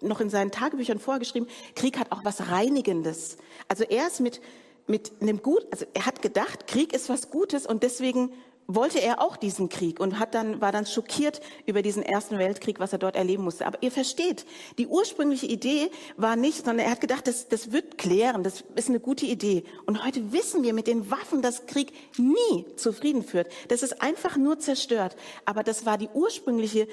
noch 0.03 0.21
in 0.21 0.31
seinen 0.31 0.51
Tagebüchern 0.51 1.01
vorgeschrieben, 1.01 1.49
Krieg 1.75 1.99
hat 1.99 2.13
auch 2.13 2.25
was 2.25 2.51
Reinigendes. 2.51 3.39
Also 3.67 3.85
er 3.85 4.07
ist 4.07 4.21
mit 4.21 4.41
mit 4.89 5.13
einem 5.21 5.43
gut, 5.43 5.67
also 5.71 5.85
er 5.95 6.07
hat 6.07 6.23
gedacht, 6.23 6.67
Krieg 6.67 6.95
ist 6.95 7.09
was 7.09 7.31
Gutes 7.31 7.67
und 7.67 7.83
deswegen 7.83 8.33
wollte 8.71 9.01
er 9.01 9.23
auch 9.23 9.39
diesen 9.39 9.71
Krieg 9.71 9.99
und 9.99 10.19
hat 10.19 10.35
dann, 10.35 10.61
war 10.61 10.73
dann 10.73 10.85
schockiert 10.85 11.41
über 11.65 11.81
diesen 11.81 12.03
Ersten 12.03 12.39
Weltkrieg, 12.39 12.79
was 12.81 12.93
er 12.93 12.99
dort 12.99 13.17
erleben 13.17 13.43
musste. 13.43 13.67
Aber 13.67 13.83
ihr 13.83 13.91
versteht, 13.91 14.45
die 14.77 14.87
ursprüngliche 14.87 15.47
Idee 15.47 15.91
war 16.19 16.37
nicht, 16.37 16.67
sondern 16.67 16.85
er 16.85 16.93
hat 16.93 17.01
gedacht, 17.01 17.27
das, 17.27 17.49
das 17.49 17.73
wird 17.73 17.97
klären, 17.97 18.43
das 18.43 18.65
ist 18.75 18.91
eine 18.91 19.01
gute 19.01 19.25
Idee. 19.25 19.65
Und 19.87 20.05
heute 20.05 20.33
wissen 20.33 20.63
wir 20.63 20.75
mit 20.75 20.87
den 20.87 21.11
Waffen, 21.11 21.41
dass 21.41 21.65
Krieg 21.65 21.93
nie 22.19 22.67
zu 22.77 22.93
Frieden 22.93 23.25
führt. 23.25 23.49
Das 23.69 23.83
ist 23.83 24.03
einfach 24.03 24.37
nur 24.37 24.59
zerstört. 24.59 25.17
Aber 25.47 25.63
das 25.63 25.87
war 25.87 25.97
die 25.97 26.11
ursprüngliche 26.13 26.89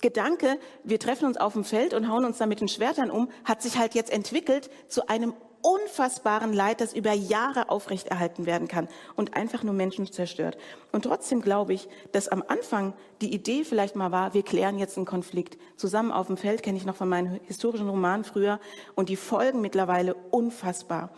Gedanke, 0.00 0.58
wir 0.82 0.98
treffen 0.98 1.26
uns 1.26 1.36
auf 1.36 1.52
dem 1.52 1.62
Feld 1.62 1.94
und 1.94 2.08
hauen 2.08 2.24
uns 2.24 2.38
da 2.38 2.46
mit 2.46 2.60
den 2.60 2.68
Schwertern 2.68 3.10
um, 3.10 3.30
hat 3.44 3.62
sich 3.62 3.78
halt 3.78 3.94
jetzt 3.94 4.10
entwickelt 4.10 4.70
zu 4.88 5.08
einem 5.08 5.34
unfassbaren 5.62 6.52
Leid, 6.52 6.80
das 6.80 6.92
über 6.92 7.12
Jahre 7.12 7.68
aufrechterhalten 7.68 8.46
werden 8.46 8.68
kann 8.68 8.88
und 9.16 9.34
einfach 9.34 9.62
nur 9.62 9.74
Menschen 9.74 10.10
zerstört. 10.10 10.56
Und 10.92 11.02
trotzdem 11.02 11.40
glaube 11.42 11.74
ich, 11.74 11.88
dass 12.12 12.28
am 12.28 12.42
Anfang 12.46 12.94
die 13.20 13.32
Idee 13.32 13.64
vielleicht 13.64 13.96
mal 13.96 14.12
war, 14.12 14.34
wir 14.34 14.42
klären 14.42 14.78
jetzt 14.78 14.96
einen 14.96 15.06
Konflikt. 15.06 15.58
Zusammen 15.76 16.12
auf 16.12 16.26
dem 16.26 16.36
Feld 16.36 16.62
kenne 16.62 16.78
ich 16.78 16.86
noch 16.86 16.96
von 16.96 17.08
meinen 17.08 17.40
historischen 17.46 17.88
Romanen 17.88 18.24
früher 18.24 18.60
und 18.94 19.08
die 19.08 19.16
Folgen 19.16 19.60
mittlerweile 19.60 20.14
unfassbar. 20.14 21.10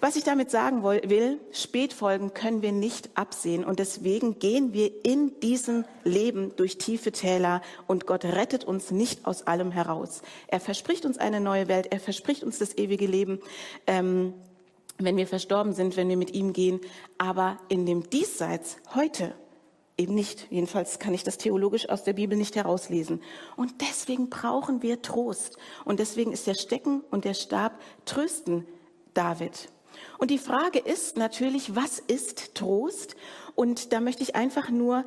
Was 0.00 0.16
ich 0.16 0.24
damit 0.24 0.50
sagen 0.50 0.82
will, 0.82 1.40
Spätfolgen 1.52 2.34
können 2.34 2.62
wir 2.62 2.72
nicht 2.72 3.10
absehen 3.14 3.64
und 3.64 3.78
deswegen 3.78 4.38
gehen 4.38 4.72
wir 4.72 4.90
in 5.04 5.40
diesem 5.40 5.84
Leben 6.04 6.54
durch 6.56 6.78
tiefe 6.78 7.12
Täler 7.12 7.62
und 7.86 8.06
Gott 8.06 8.24
rettet 8.24 8.64
uns 8.64 8.90
nicht 8.90 9.26
aus 9.26 9.46
allem 9.46 9.70
heraus. 9.70 10.22
Er 10.48 10.60
verspricht 10.60 11.06
uns 11.06 11.18
eine 11.18 11.40
neue 11.40 11.68
Welt, 11.68 11.88
er 11.90 12.00
verspricht 12.00 12.44
uns 12.44 12.58
das 12.58 12.76
ewige 12.76 13.06
Leben. 13.06 13.40
Ähm, 13.86 14.34
wenn 14.98 15.16
wir 15.16 15.26
verstorben 15.26 15.72
sind, 15.72 15.96
wenn 15.96 16.08
wir 16.08 16.16
mit 16.16 16.32
ihm 16.32 16.52
gehen, 16.52 16.80
aber 17.18 17.58
in 17.68 17.84
dem 17.84 18.08
Diesseits 18.08 18.78
heute 18.94 19.34
eben 19.98 20.14
nicht. 20.14 20.46
Jedenfalls 20.50 20.98
kann 20.98 21.14
ich 21.14 21.24
das 21.24 21.38
theologisch 21.38 21.88
aus 21.88 22.04
der 22.04 22.12
Bibel 22.12 22.36
nicht 22.36 22.56
herauslesen. 22.56 23.22
Und 23.56 23.80
deswegen 23.80 24.28
brauchen 24.30 24.82
wir 24.82 25.02
Trost. 25.02 25.56
Und 25.84 26.00
deswegen 26.00 26.32
ist 26.32 26.46
der 26.46 26.54
Stecken 26.54 27.02
und 27.10 27.24
der 27.24 27.34
Stab 27.34 27.80
trösten 28.04 28.66
David. 29.14 29.68
Und 30.18 30.30
die 30.30 30.38
Frage 30.38 30.78
ist 30.78 31.16
natürlich, 31.16 31.74
was 31.74 31.98
ist 31.98 32.54
Trost? 32.54 33.16
Und 33.54 33.92
da 33.92 34.00
möchte 34.00 34.22
ich 34.22 34.34
einfach 34.34 34.70
nur 34.70 35.04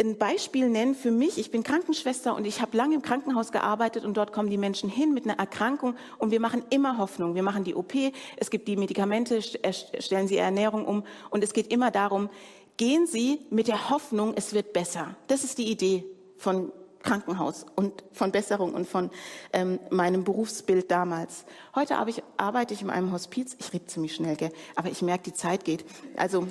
ein 0.00 0.18
Beispiel 0.18 0.68
nennen 0.68 0.94
für 0.94 1.10
mich. 1.10 1.38
Ich 1.38 1.50
bin 1.50 1.62
Krankenschwester 1.62 2.34
und 2.34 2.44
ich 2.44 2.60
habe 2.60 2.76
lange 2.76 2.94
im 2.94 3.02
Krankenhaus 3.02 3.52
gearbeitet 3.52 4.04
und 4.04 4.16
dort 4.16 4.32
kommen 4.32 4.50
die 4.50 4.58
Menschen 4.58 4.88
hin 4.88 5.14
mit 5.14 5.24
einer 5.24 5.38
Erkrankung 5.38 5.94
und 6.18 6.30
wir 6.30 6.40
machen 6.40 6.64
immer 6.70 6.98
Hoffnung. 6.98 7.34
Wir 7.34 7.42
machen 7.42 7.62
die 7.64 7.74
OP, 7.74 7.92
es 8.36 8.50
gibt 8.50 8.68
die 8.68 8.76
Medikamente, 8.76 9.40
stellen 9.42 10.28
sie 10.28 10.38
Ernährung 10.38 10.86
um 10.86 11.04
und 11.30 11.44
es 11.44 11.52
geht 11.52 11.72
immer 11.72 11.90
darum, 11.90 12.30
gehen 12.76 13.06
Sie 13.06 13.40
mit 13.50 13.68
der 13.68 13.90
Hoffnung, 13.90 14.32
es 14.34 14.54
wird 14.54 14.72
besser. 14.72 15.14
Das 15.28 15.44
ist 15.44 15.58
die 15.58 15.70
Idee 15.70 16.04
von 16.36 16.72
Krankenhaus 17.02 17.66
und 17.76 18.04
von 18.12 18.32
Besserung 18.32 18.74
und 18.74 18.86
von 18.86 19.10
ähm, 19.52 19.78
meinem 19.90 20.24
Berufsbild 20.24 20.90
damals. 20.90 21.44
Heute 21.74 21.96
ich, 22.06 22.22
arbeite 22.36 22.74
ich 22.74 22.82
in 22.82 22.90
einem 22.90 23.12
Hospiz. 23.12 23.56
Ich 23.58 23.72
rede 23.72 23.86
ziemlich 23.86 24.14
schnell, 24.14 24.36
gell? 24.36 24.52
aber 24.76 24.90
ich 24.90 25.02
merke, 25.02 25.24
die 25.24 25.34
Zeit 25.34 25.64
geht. 25.64 25.84
Also 26.16 26.46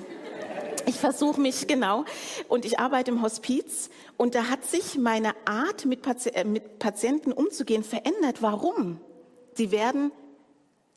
ich 0.86 0.96
versuche 0.96 1.40
mich 1.40 1.66
genau 1.66 2.04
und 2.48 2.64
ich 2.64 2.78
arbeite 2.78 3.10
im 3.10 3.22
Hospiz 3.22 3.90
und 4.16 4.34
da 4.34 4.48
hat 4.48 4.64
sich 4.64 4.98
meine 4.98 5.34
Art 5.44 5.84
mit, 5.84 6.02
Pati 6.02 6.30
äh, 6.30 6.44
mit 6.44 6.78
Patienten 6.78 7.32
umzugehen 7.32 7.84
verändert. 7.84 8.42
Warum? 8.42 9.00
Sie 9.54 9.70
werden 9.70 10.12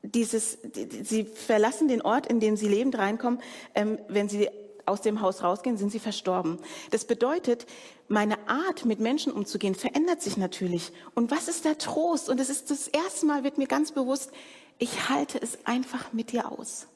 dieses, 0.01 0.57
sie 1.03 1.25
verlassen 1.25 1.87
den 1.87 2.01
Ort, 2.01 2.27
in 2.27 2.39
dem 2.39 2.57
sie 2.57 2.67
lebend 2.67 2.97
reinkommen, 2.97 3.41
ähm, 3.73 3.99
wenn 4.07 4.29
sie 4.29 4.49
aus 4.85 5.01
dem 5.01 5.21
Haus 5.21 5.43
rausgehen, 5.43 5.77
sind 5.77 5.91
sie 5.91 5.99
verstorben. 5.99 6.59
Das 6.91 7.05
bedeutet, 7.05 7.65
meine 8.07 8.37
Art, 8.47 8.85
mit 8.85 8.99
Menschen 8.99 9.31
umzugehen, 9.31 9.75
verändert 9.75 10.21
sich 10.21 10.37
natürlich. 10.37 10.91
Und 11.13 11.31
was 11.31 11.47
ist 11.47 11.65
der 11.65 11.77
Trost? 11.77 12.29
Und 12.29 12.39
es 12.39 12.49
ist 12.49 12.71
das 12.71 12.87
erste 12.87 13.25
Mal, 13.25 13.43
wird 13.43 13.57
mir 13.57 13.67
ganz 13.67 13.91
bewusst, 13.91 14.31
ich 14.77 15.09
halte 15.09 15.41
es 15.41 15.65
einfach 15.65 16.13
mit 16.13 16.31
dir 16.31 16.51
aus. 16.51 16.87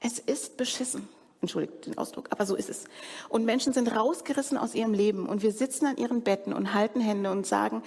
Es 0.00 0.18
ist 0.18 0.56
beschissen. 0.56 1.08
Entschuldigt 1.40 1.86
den 1.86 1.98
Ausdruck, 1.98 2.28
aber 2.30 2.46
so 2.46 2.54
ist 2.54 2.70
es. 2.70 2.84
Und 3.28 3.44
Menschen 3.44 3.72
sind 3.72 3.96
rausgerissen 3.96 4.56
aus 4.56 4.76
ihrem 4.76 4.94
Leben 4.94 5.26
und 5.26 5.42
wir 5.42 5.50
sitzen 5.50 5.86
an 5.86 5.96
ihren 5.96 6.22
Betten 6.22 6.52
und 6.52 6.72
halten 6.72 7.00
Hände 7.00 7.32
und 7.32 7.46
sagen, 7.46 7.82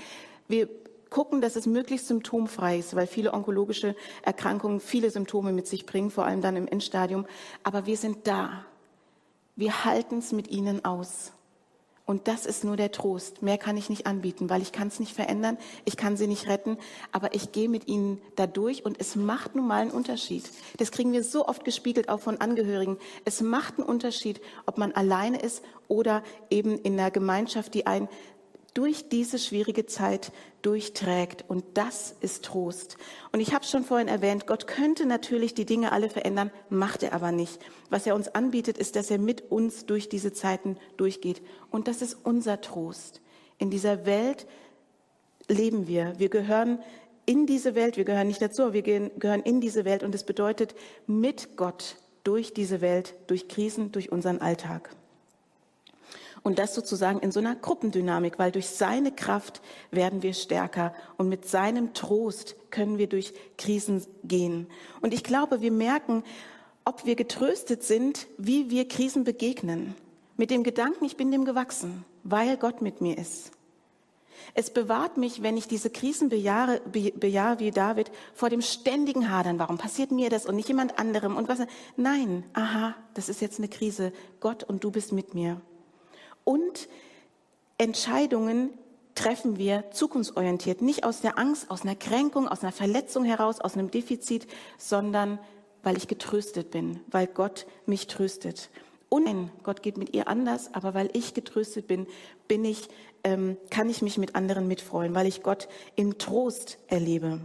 wir 0.49 0.67
gucken, 1.09 1.39
dass 1.39 1.55
es 1.55 1.65
möglichst 1.65 2.07
symptomfrei 2.07 2.79
ist, 2.79 2.95
weil 2.97 3.07
viele 3.07 3.33
onkologische 3.33 3.95
Erkrankungen 4.23 4.81
viele 4.81 5.09
Symptome 5.09 5.53
mit 5.53 5.67
sich 5.67 5.85
bringen, 5.85 6.11
vor 6.11 6.25
allem 6.25 6.41
dann 6.41 6.57
im 6.57 6.67
Endstadium. 6.67 7.25
Aber 7.63 7.85
wir 7.85 7.95
sind 7.95 8.27
da 8.27 8.65
wir 9.55 9.85
halten 9.85 10.19
es 10.19 10.31
mit 10.31 10.49
ihnen 10.49 10.83
aus. 10.85 11.31
Und 12.07 12.27
das 12.27 12.45
ist 12.45 12.63
nur 12.63 12.77
der 12.77 12.91
Trost. 12.91 13.41
Mehr 13.41 13.57
kann 13.57 13.77
ich 13.77 13.89
nicht 13.89 14.05
anbieten, 14.05 14.47
weil 14.47 14.61
ich 14.61 14.71
kann 14.71 14.89
es 14.89 14.99
nicht 14.99 15.15
verändern, 15.15 15.57
ich 15.85 15.97
kann 15.97 16.17
sie 16.17 16.27
nicht 16.27 16.47
retten, 16.47 16.77
aber 17.11 17.33
ich 17.33 17.51
gehe 17.51 17.67
mit 17.67 17.87
ihnen 17.87 18.21
da 18.35 18.45
durch 18.45 18.85
und 18.85 18.99
es 18.99 19.15
macht 19.15 19.55
nun 19.55 19.67
mal 19.67 19.81
einen 19.81 19.89
Unterschied. 19.91 20.43
Das 20.77 20.91
kriegen 20.91 21.13
wir 21.13 21.23
so 21.23 21.47
oft 21.47 21.65
gespiegelt, 21.65 22.07
auch 22.09 22.19
von 22.19 22.39
Angehörigen. 22.39 22.97
Es 23.25 23.41
macht 23.41 23.79
einen 23.79 23.87
Unterschied, 23.87 24.39
ob 24.67 24.77
man 24.77 24.91
alleine 24.91 25.39
ist 25.39 25.63
oder 25.87 26.21
eben 26.51 26.77
in 26.77 26.93
einer 26.99 27.09
Gemeinschaft, 27.09 27.73
die 27.73 27.87
einen 27.87 28.07
durch 28.75 29.09
diese 29.09 29.39
schwierige 29.39 29.87
Zeit 29.87 30.31
durchträgt. 30.61 31.45
Und 31.47 31.63
das 31.73 32.13
ist 32.19 32.45
Trost. 32.45 32.97
Und 33.31 33.39
ich 33.39 33.53
habe 33.53 33.65
schon 33.65 33.83
vorhin 33.83 34.07
erwähnt, 34.07 34.45
Gott 34.45 34.67
könnte 34.67 35.07
natürlich 35.07 35.55
die 35.55 35.65
Dinge 35.65 35.91
alle 35.91 36.09
verändern, 36.09 36.51
macht 36.69 37.01
er 37.01 37.13
aber 37.13 37.31
nicht. 37.31 37.59
Was 37.89 38.05
er 38.05 38.15
uns 38.15 38.27
anbietet, 38.27 38.77
ist, 38.77 38.95
dass 38.95 39.09
er 39.09 39.17
mit 39.17 39.49
uns 39.49 39.85
durch 39.87 40.09
diese 40.09 40.33
Zeiten 40.33 40.77
durchgeht. 40.97 41.41
Und 41.71 41.87
das 41.87 42.01
ist 42.03 42.17
unser 42.23 42.61
Trost. 42.61 43.21
In 43.57 43.71
dieser 43.71 44.05
Welt 44.05 44.45
leben 45.47 45.87
wir. 45.87 46.13
Wir 46.17 46.29
gehören 46.29 46.79
in 47.25 47.47
diese 47.47 47.75
Welt, 47.75 47.97
wir 47.97 48.05
gehören 48.05 48.27
nicht 48.27 48.41
dazu, 48.41 48.63
aber 48.63 48.73
wir 48.73 48.83
gehören 48.83 49.41
in 49.41 49.61
diese 49.61 49.85
Welt. 49.85 50.03
Und 50.03 50.13
es 50.13 50.25
bedeutet 50.25 50.75
mit 51.07 51.55
Gott 51.55 51.95
durch 52.25 52.53
diese 52.53 52.81
Welt, 52.81 53.15
durch 53.27 53.47
Krisen, 53.47 53.93
durch 53.93 54.11
unseren 54.11 54.39
Alltag. 54.41 54.89
Und 56.45 56.59
das 56.59 56.75
sozusagen 56.75 57.21
in 57.21 57.31
so 57.31 57.39
einer 57.39 57.55
Gruppendynamik, 57.55 58.37
weil 58.37 58.51
durch 58.51 58.67
seine 58.67 59.11
Kraft 59.11 59.63
werden 59.89 60.21
wir 60.21 60.35
stärker 60.35 60.93
und 61.17 61.27
mit 61.27 61.49
seinem 61.49 61.95
Trost 61.95 62.55
können 62.69 62.99
wir 62.99 63.07
durch 63.07 63.33
Krisen 63.57 64.05
gehen. 64.23 64.67
Und 65.01 65.15
ich 65.15 65.23
glaube, 65.23 65.61
wir 65.61 65.71
merken, 65.71 66.23
ob 66.83 67.03
wir 67.03 67.15
getröstet 67.15 67.81
sind, 67.81 68.27
wie 68.37 68.69
wir 68.69 68.87
Krisen 68.87 69.23
begegnen. 69.23 69.95
Mit 70.37 70.51
dem 70.51 70.61
Gedanken, 70.61 71.05
ich 71.05 71.17
bin 71.17 71.31
dem 71.31 71.45
gewachsen, 71.45 72.05
weil 72.23 72.57
Gott 72.57 72.79
mit 72.79 73.01
mir 73.01 73.17
ist. 73.17 73.49
Es 74.53 74.69
bewahrt 74.69 75.17
mich, 75.17 75.41
wenn 75.41 75.57
ich 75.57 75.67
diese 75.67 75.89
Krisen 75.89 76.29
bejahe, 76.29 76.79
bejahe 76.85 77.57
wie 77.57 77.71
David, 77.71 78.11
vor 78.35 78.51
dem 78.51 78.61
ständigen 78.61 79.31
Hadern. 79.31 79.57
Warum 79.57 79.79
passiert 79.79 80.11
mir 80.11 80.29
das 80.29 80.45
und 80.45 80.57
nicht 80.57 80.67
jemand 80.67 80.99
anderem? 80.99 81.37
Und 81.37 81.47
was? 81.47 81.57
Nein, 81.97 82.43
aha, 82.53 82.93
das 83.15 83.29
ist 83.29 83.41
jetzt 83.41 83.57
eine 83.57 83.67
Krise. 83.67 84.13
Gott 84.41 84.63
und 84.63 84.83
du 84.83 84.91
bist 84.91 85.11
mit 85.11 85.33
mir 85.33 85.59
und 86.45 86.87
Entscheidungen 87.77 88.69
treffen 89.15 89.57
wir 89.57 89.91
zukunftsorientiert, 89.91 90.81
nicht 90.81 91.03
aus 91.03 91.21
der 91.21 91.37
Angst, 91.37 91.69
aus 91.69 91.81
einer 91.81 91.95
Kränkung, 91.95 92.47
aus 92.47 92.61
einer 92.61 92.71
Verletzung 92.71 93.25
heraus, 93.25 93.59
aus 93.59 93.75
einem 93.75 93.91
Defizit, 93.91 94.47
sondern 94.77 95.39
weil 95.83 95.97
ich 95.97 96.07
getröstet 96.07 96.71
bin, 96.71 96.99
weil 97.11 97.27
Gott 97.27 97.65
mich 97.85 98.07
tröstet. 98.07 98.69
Und 99.09 99.25
nein, 99.25 99.51
Gott 99.63 99.83
geht 99.83 99.97
mit 99.97 100.13
ihr 100.13 100.27
anders, 100.27 100.73
aber 100.73 100.93
weil 100.93 101.09
ich 101.13 101.33
getröstet 101.33 101.87
bin, 101.87 102.07
bin 102.47 102.65
ich, 102.65 102.89
ähm, 103.23 103.57
kann 103.69 103.89
ich 103.89 104.01
mich 104.01 104.17
mit 104.17 104.35
anderen 104.35 104.67
mitfreuen, 104.67 105.13
weil 105.15 105.27
ich 105.27 105.43
Gott 105.43 105.67
im 105.95 106.17
Trost 106.17 106.77
erlebe. 106.87 107.39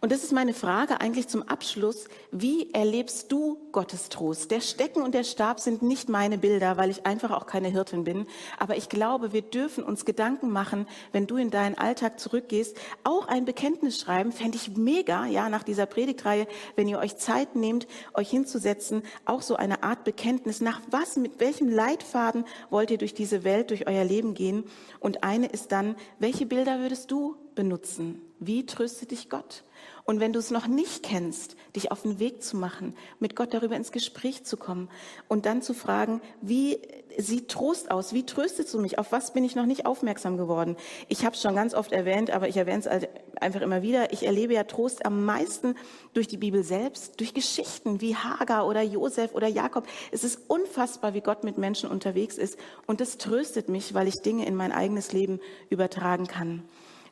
Und 0.00 0.10
das 0.10 0.24
ist 0.24 0.32
meine 0.32 0.54
Frage 0.54 1.00
eigentlich 1.00 1.28
zum 1.28 1.42
Abschluss. 1.42 2.06
Wie 2.30 2.72
erlebst 2.72 3.30
du 3.30 3.58
Gottes 3.70 4.08
Trost? 4.08 4.50
Der 4.50 4.60
Stecken 4.60 5.02
und 5.02 5.14
der 5.14 5.22
Stab 5.22 5.60
sind 5.60 5.82
nicht 5.82 6.08
meine 6.08 6.38
Bilder, 6.38 6.76
weil 6.76 6.90
ich 6.90 7.06
einfach 7.06 7.30
auch 7.30 7.46
keine 7.46 7.68
Hirtin 7.68 8.04
bin. 8.04 8.26
Aber 8.58 8.76
ich 8.76 8.88
glaube, 8.88 9.32
wir 9.32 9.42
dürfen 9.42 9.84
uns 9.84 10.04
Gedanken 10.04 10.50
machen, 10.50 10.86
wenn 11.12 11.26
du 11.26 11.36
in 11.36 11.50
deinen 11.50 11.78
Alltag 11.78 12.18
zurückgehst, 12.18 12.76
auch 13.04 13.28
ein 13.28 13.44
Bekenntnis 13.44 14.00
schreiben, 14.00 14.32
fände 14.32 14.56
ich 14.56 14.76
mega, 14.76 15.26
ja, 15.26 15.48
nach 15.48 15.62
dieser 15.62 15.86
Predigtreihe, 15.86 16.46
wenn 16.74 16.88
ihr 16.88 16.98
euch 16.98 17.16
Zeit 17.16 17.54
nehmt, 17.54 17.86
euch 18.14 18.30
hinzusetzen, 18.30 19.02
auch 19.24 19.42
so 19.42 19.56
eine 19.56 19.82
Art 19.82 20.04
Bekenntnis. 20.04 20.60
Nach 20.60 20.80
was, 20.90 21.16
mit 21.16 21.38
welchem 21.38 21.68
Leitfaden 21.68 22.44
wollt 22.70 22.90
ihr 22.90 22.98
durch 22.98 23.14
diese 23.14 23.44
Welt, 23.44 23.70
durch 23.70 23.86
euer 23.86 24.04
Leben 24.04 24.34
gehen? 24.34 24.64
Und 25.00 25.22
eine 25.22 25.46
ist 25.46 25.70
dann, 25.70 25.96
welche 26.18 26.46
Bilder 26.46 26.80
würdest 26.80 27.10
du 27.10 27.36
benutzen? 27.54 28.20
Wie 28.46 28.66
tröstet 28.66 29.12
dich 29.12 29.30
Gott? 29.30 29.62
Und 30.04 30.18
wenn 30.18 30.32
du 30.32 30.40
es 30.40 30.50
noch 30.50 30.66
nicht 30.66 31.04
kennst, 31.04 31.56
dich 31.76 31.92
auf 31.92 32.02
den 32.02 32.18
Weg 32.18 32.42
zu 32.42 32.56
machen, 32.56 32.96
mit 33.20 33.36
Gott 33.36 33.54
darüber 33.54 33.76
ins 33.76 33.92
Gespräch 33.92 34.44
zu 34.44 34.56
kommen 34.56 34.88
und 35.28 35.46
dann 35.46 35.62
zu 35.62 35.74
fragen, 35.74 36.20
wie 36.40 36.80
sieht 37.18 37.48
Trost 37.48 37.90
aus? 37.90 38.12
Wie 38.12 38.26
tröstest 38.26 38.74
du 38.74 38.80
mich? 38.80 38.98
Auf 38.98 39.12
was 39.12 39.32
bin 39.32 39.44
ich 39.44 39.54
noch 39.54 39.66
nicht 39.66 39.86
aufmerksam 39.86 40.36
geworden? 40.36 40.76
Ich 41.08 41.24
habe 41.24 41.36
es 41.36 41.42
schon 41.42 41.54
ganz 41.54 41.72
oft 41.72 41.92
erwähnt, 41.92 42.30
aber 42.30 42.48
ich 42.48 42.56
erwähne 42.56 42.80
es 42.80 42.86
halt 42.86 43.10
einfach 43.40 43.60
immer 43.60 43.82
wieder. 43.82 44.12
Ich 44.12 44.26
erlebe 44.26 44.54
ja 44.54 44.64
Trost 44.64 45.06
am 45.06 45.24
meisten 45.24 45.76
durch 46.14 46.26
die 46.26 46.36
Bibel 46.36 46.64
selbst, 46.64 47.20
durch 47.20 47.32
Geschichten 47.32 48.00
wie 48.00 48.16
Hagar 48.16 48.66
oder 48.66 48.82
Josef 48.82 49.34
oder 49.34 49.46
Jakob. 49.46 49.86
Es 50.10 50.24
ist 50.24 50.40
unfassbar, 50.48 51.14
wie 51.14 51.20
Gott 51.20 51.44
mit 51.44 51.58
Menschen 51.58 51.88
unterwegs 51.88 52.38
ist. 52.38 52.58
Und 52.86 53.00
das 53.00 53.18
tröstet 53.18 53.68
mich, 53.68 53.94
weil 53.94 54.08
ich 54.08 54.22
Dinge 54.22 54.46
in 54.46 54.56
mein 54.56 54.72
eigenes 54.72 55.12
Leben 55.12 55.38
übertragen 55.70 56.26
kann. 56.26 56.64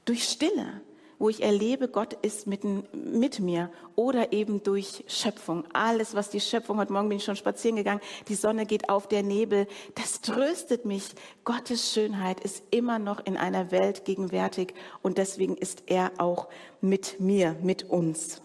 Durch 0.06 0.24
Stille 0.24 0.80
wo 1.20 1.28
ich 1.28 1.42
erlebe, 1.42 1.86
Gott 1.86 2.14
ist 2.22 2.46
mitten 2.46 2.88
mit 2.92 3.40
mir 3.40 3.70
oder 3.94 4.32
eben 4.32 4.62
durch 4.62 5.04
Schöpfung. 5.06 5.64
Alles, 5.74 6.14
was 6.14 6.30
die 6.30 6.40
Schöpfung, 6.40 6.78
heute 6.78 6.94
Morgen 6.94 7.10
bin 7.10 7.18
ich 7.18 7.24
schon 7.24 7.36
spazieren 7.36 7.76
gegangen, 7.76 8.00
die 8.28 8.34
Sonne 8.34 8.64
geht 8.64 8.88
auf, 8.88 9.06
der 9.06 9.22
Nebel, 9.22 9.68
das 9.94 10.22
tröstet 10.22 10.86
mich. 10.86 11.10
Gottes 11.44 11.92
Schönheit 11.92 12.40
ist 12.40 12.64
immer 12.70 12.98
noch 12.98 13.24
in 13.26 13.36
einer 13.36 13.70
Welt 13.70 14.06
gegenwärtig 14.06 14.72
und 15.02 15.18
deswegen 15.18 15.58
ist 15.58 15.82
er 15.86 16.10
auch 16.16 16.48
mit 16.80 17.20
mir, 17.20 17.54
mit 17.62 17.90
uns. 17.90 18.40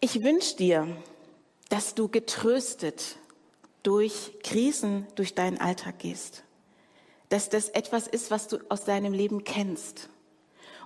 Ich 0.00 0.24
wünsche 0.24 0.56
dir, 0.56 0.88
dass 1.68 1.94
du 1.94 2.08
getröstet 2.08 3.16
durch 3.82 4.38
Krisen, 4.42 5.06
durch 5.16 5.34
deinen 5.34 5.58
Alltag 5.58 5.98
gehst. 5.98 6.44
Dass 7.28 7.50
das 7.50 7.68
etwas 7.68 8.06
ist, 8.06 8.30
was 8.30 8.48
du 8.48 8.56
aus 8.70 8.84
deinem 8.84 9.12
Leben 9.12 9.44
kennst 9.44 10.08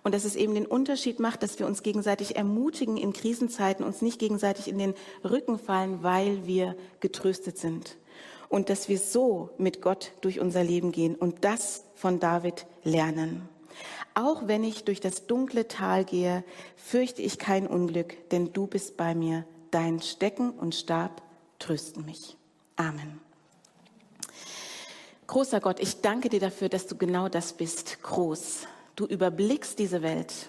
und 0.05 0.15
dass 0.15 0.25
es 0.25 0.35
eben 0.35 0.55
den 0.55 0.67
Unterschied 0.67 1.21
macht, 1.21 1.43
dass 1.43 1.59
wir 1.59 1.67
uns 1.67 1.83
gegenseitig 1.83 2.37
ermutigen 2.37 2.97
in 2.97 3.12
Krisenzeiten, 3.12 3.85
uns 3.85 4.03
nicht 4.03 4.19
gegenseitig 4.19 4.69
in 4.69 4.79
den 4.79 4.95
Rücken 5.25 5.59
fallen, 5.59 6.03
weil 6.03 6.47
wir 6.47 6.77
getröstet 7.01 7.59
sind. 7.59 7.97
Und 8.49 8.69
dass 8.69 8.88
wir 8.88 8.99
so 8.99 9.51
mit 9.59 9.81
Gott 9.81 10.12
durch 10.21 10.41
unser 10.41 10.62
Leben 10.65 10.93
gehen 10.93 11.15
und 11.15 11.45
das 11.45 11.85
von 11.95 12.21
David 12.21 12.67
lernen. 12.83 13.49
Auch 14.15 14.47
wenn 14.47 14.62
ich 14.62 14.85
durch 14.85 15.01
das 15.01 15.27
dunkle 15.27 15.69
Tal 15.69 16.05
gehe, 16.05 16.45
fürchte 16.77 17.23
ich 17.23 17.38
kein 17.38 17.67
Unglück, 17.67 18.29
denn 18.31 18.53
du 18.53 18.67
bist 18.67 18.97
bei 18.97 19.15
mir. 19.15 19.47
Dein 19.71 20.03
Stecken 20.03 20.51
und 20.51 20.75
Stab 20.75 21.23
trösten 21.59 22.05
mich. 22.05 22.37
Amen. 22.77 23.21
Großer 25.29 25.61
Gott, 25.61 25.81
ich 25.81 26.03
danke 26.03 26.29
dir 26.29 26.41
dafür, 26.41 26.69
dass 26.69 26.87
du 26.87 26.97
genau 26.97 27.31
das 27.31 27.55
bist, 27.55 28.03
groß. 28.03 28.67
Du 28.97 29.07
überblickst 29.07 29.79
diese 29.79 30.03
Welt. 30.03 30.49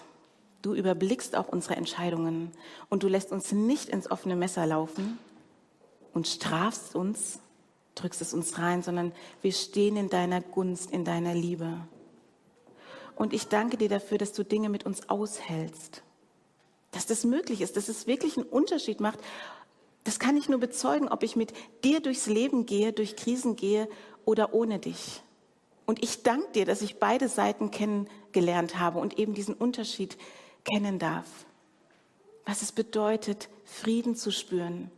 Du 0.61 0.73
überblickst 0.73 1.35
auch 1.35 1.49
unsere 1.49 1.75
Entscheidungen 1.75 2.51
und 2.89 3.03
du 3.03 3.07
lässt 3.07 3.31
uns 3.31 3.51
nicht 3.51 3.89
ins 3.89 4.09
offene 4.09 4.35
Messer 4.35 4.65
laufen 4.65 5.19
und 6.13 6.27
strafst 6.27 6.95
uns, 6.95 7.39
drückst 7.95 8.21
es 8.21 8.33
uns 8.33 8.57
rein, 8.59 8.81
sondern 8.81 9.11
wir 9.41 9.51
stehen 9.51 9.97
in 9.97 10.09
deiner 10.09 10.39
Gunst, 10.39 10.91
in 10.91 11.03
deiner 11.03 11.33
Liebe. 11.33 11.79
Und 13.15 13.33
ich 13.33 13.47
danke 13.47 13.77
dir 13.77 13.89
dafür, 13.89 14.17
dass 14.17 14.31
du 14.31 14.43
Dinge 14.43 14.69
mit 14.69 14.85
uns 14.85 15.09
aushältst. 15.09 16.01
Dass 16.91 17.05
das 17.05 17.25
möglich 17.25 17.61
ist, 17.61 17.75
dass 17.75 17.89
es 17.89 18.07
wirklich 18.07 18.37
einen 18.37 18.47
Unterschied 18.47 18.99
macht. 18.99 19.19
Das 20.03 20.17
kann 20.19 20.37
ich 20.37 20.49
nur 20.49 20.59
bezeugen, 20.59 21.09
ob 21.09 21.23
ich 21.23 21.35
mit 21.35 21.53
dir 21.83 21.99
durchs 21.99 22.27
Leben 22.27 22.65
gehe, 22.65 22.93
durch 22.93 23.15
Krisen 23.15 23.55
gehe 23.55 23.87
oder 24.25 24.53
ohne 24.53 24.79
dich. 24.79 25.21
Und 25.85 26.03
ich 26.03 26.23
danke 26.23 26.51
dir, 26.53 26.65
dass 26.65 26.81
ich 26.81 26.97
beide 26.97 27.27
Seiten 27.27 27.71
kennengelernt 27.71 28.79
habe 28.79 28.99
und 28.99 29.19
eben 29.19 29.33
diesen 29.33 29.53
Unterschied 29.53 30.17
kennen 30.63 30.99
darf. 30.99 31.27
Was 32.45 32.61
es 32.61 32.71
bedeutet, 32.71 33.49
Frieden 33.65 34.15
zu 34.15 34.31
spüren 34.31 34.91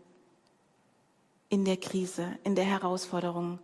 in 1.50 1.65
der 1.65 1.78
Krise, 1.78 2.38
in 2.43 2.56
der 2.56 2.65
Herausforderung, 2.65 3.60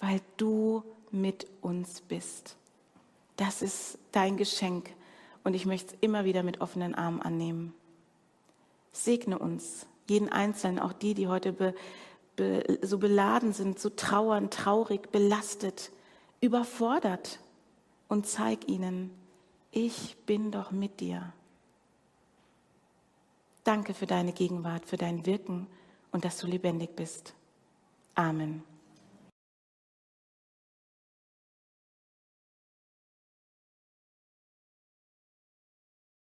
weil 0.00 0.20
du 0.36 0.82
mit 1.10 1.46
uns 1.60 2.00
bist. 2.02 2.56
Das 3.36 3.62
ist 3.62 3.98
dein 4.12 4.36
Geschenk 4.36 4.90
und 5.44 5.54
ich 5.54 5.66
möchte 5.66 5.94
es 5.94 5.98
immer 6.00 6.24
wieder 6.24 6.42
mit 6.42 6.60
offenen 6.60 6.94
Armen 6.94 7.22
annehmen. 7.22 7.72
Segne 8.92 9.38
uns, 9.38 9.86
jeden 10.08 10.28
Einzelnen, 10.28 10.78
auch 10.78 10.92
die, 10.92 11.14
die 11.14 11.28
heute 11.28 11.52
be, 11.52 11.74
be, 12.36 12.78
so 12.82 12.98
beladen 12.98 13.52
sind, 13.52 13.78
so 13.78 13.90
trauern, 13.90 14.50
traurig, 14.50 15.10
belastet 15.10 15.90
überfordert 16.40 17.40
und 18.08 18.26
zeig 18.26 18.68
ihnen, 18.68 19.10
ich 19.70 20.16
bin 20.26 20.50
doch 20.50 20.70
mit 20.70 21.00
dir. 21.00 21.32
Danke 23.64 23.94
für 23.94 24.06
deine 24.06 24.32
Gegenwart, 24.32 24.86
für 24.86 24.96
dein 24.96 25.26
Wirken 25.26 25.66
und 26.12 26.24
dass 26.24 26.38
du 26.38 26.46
lebendig 26.46 26.96
bist. 26.96 27.34
Amen. 28.14 28.62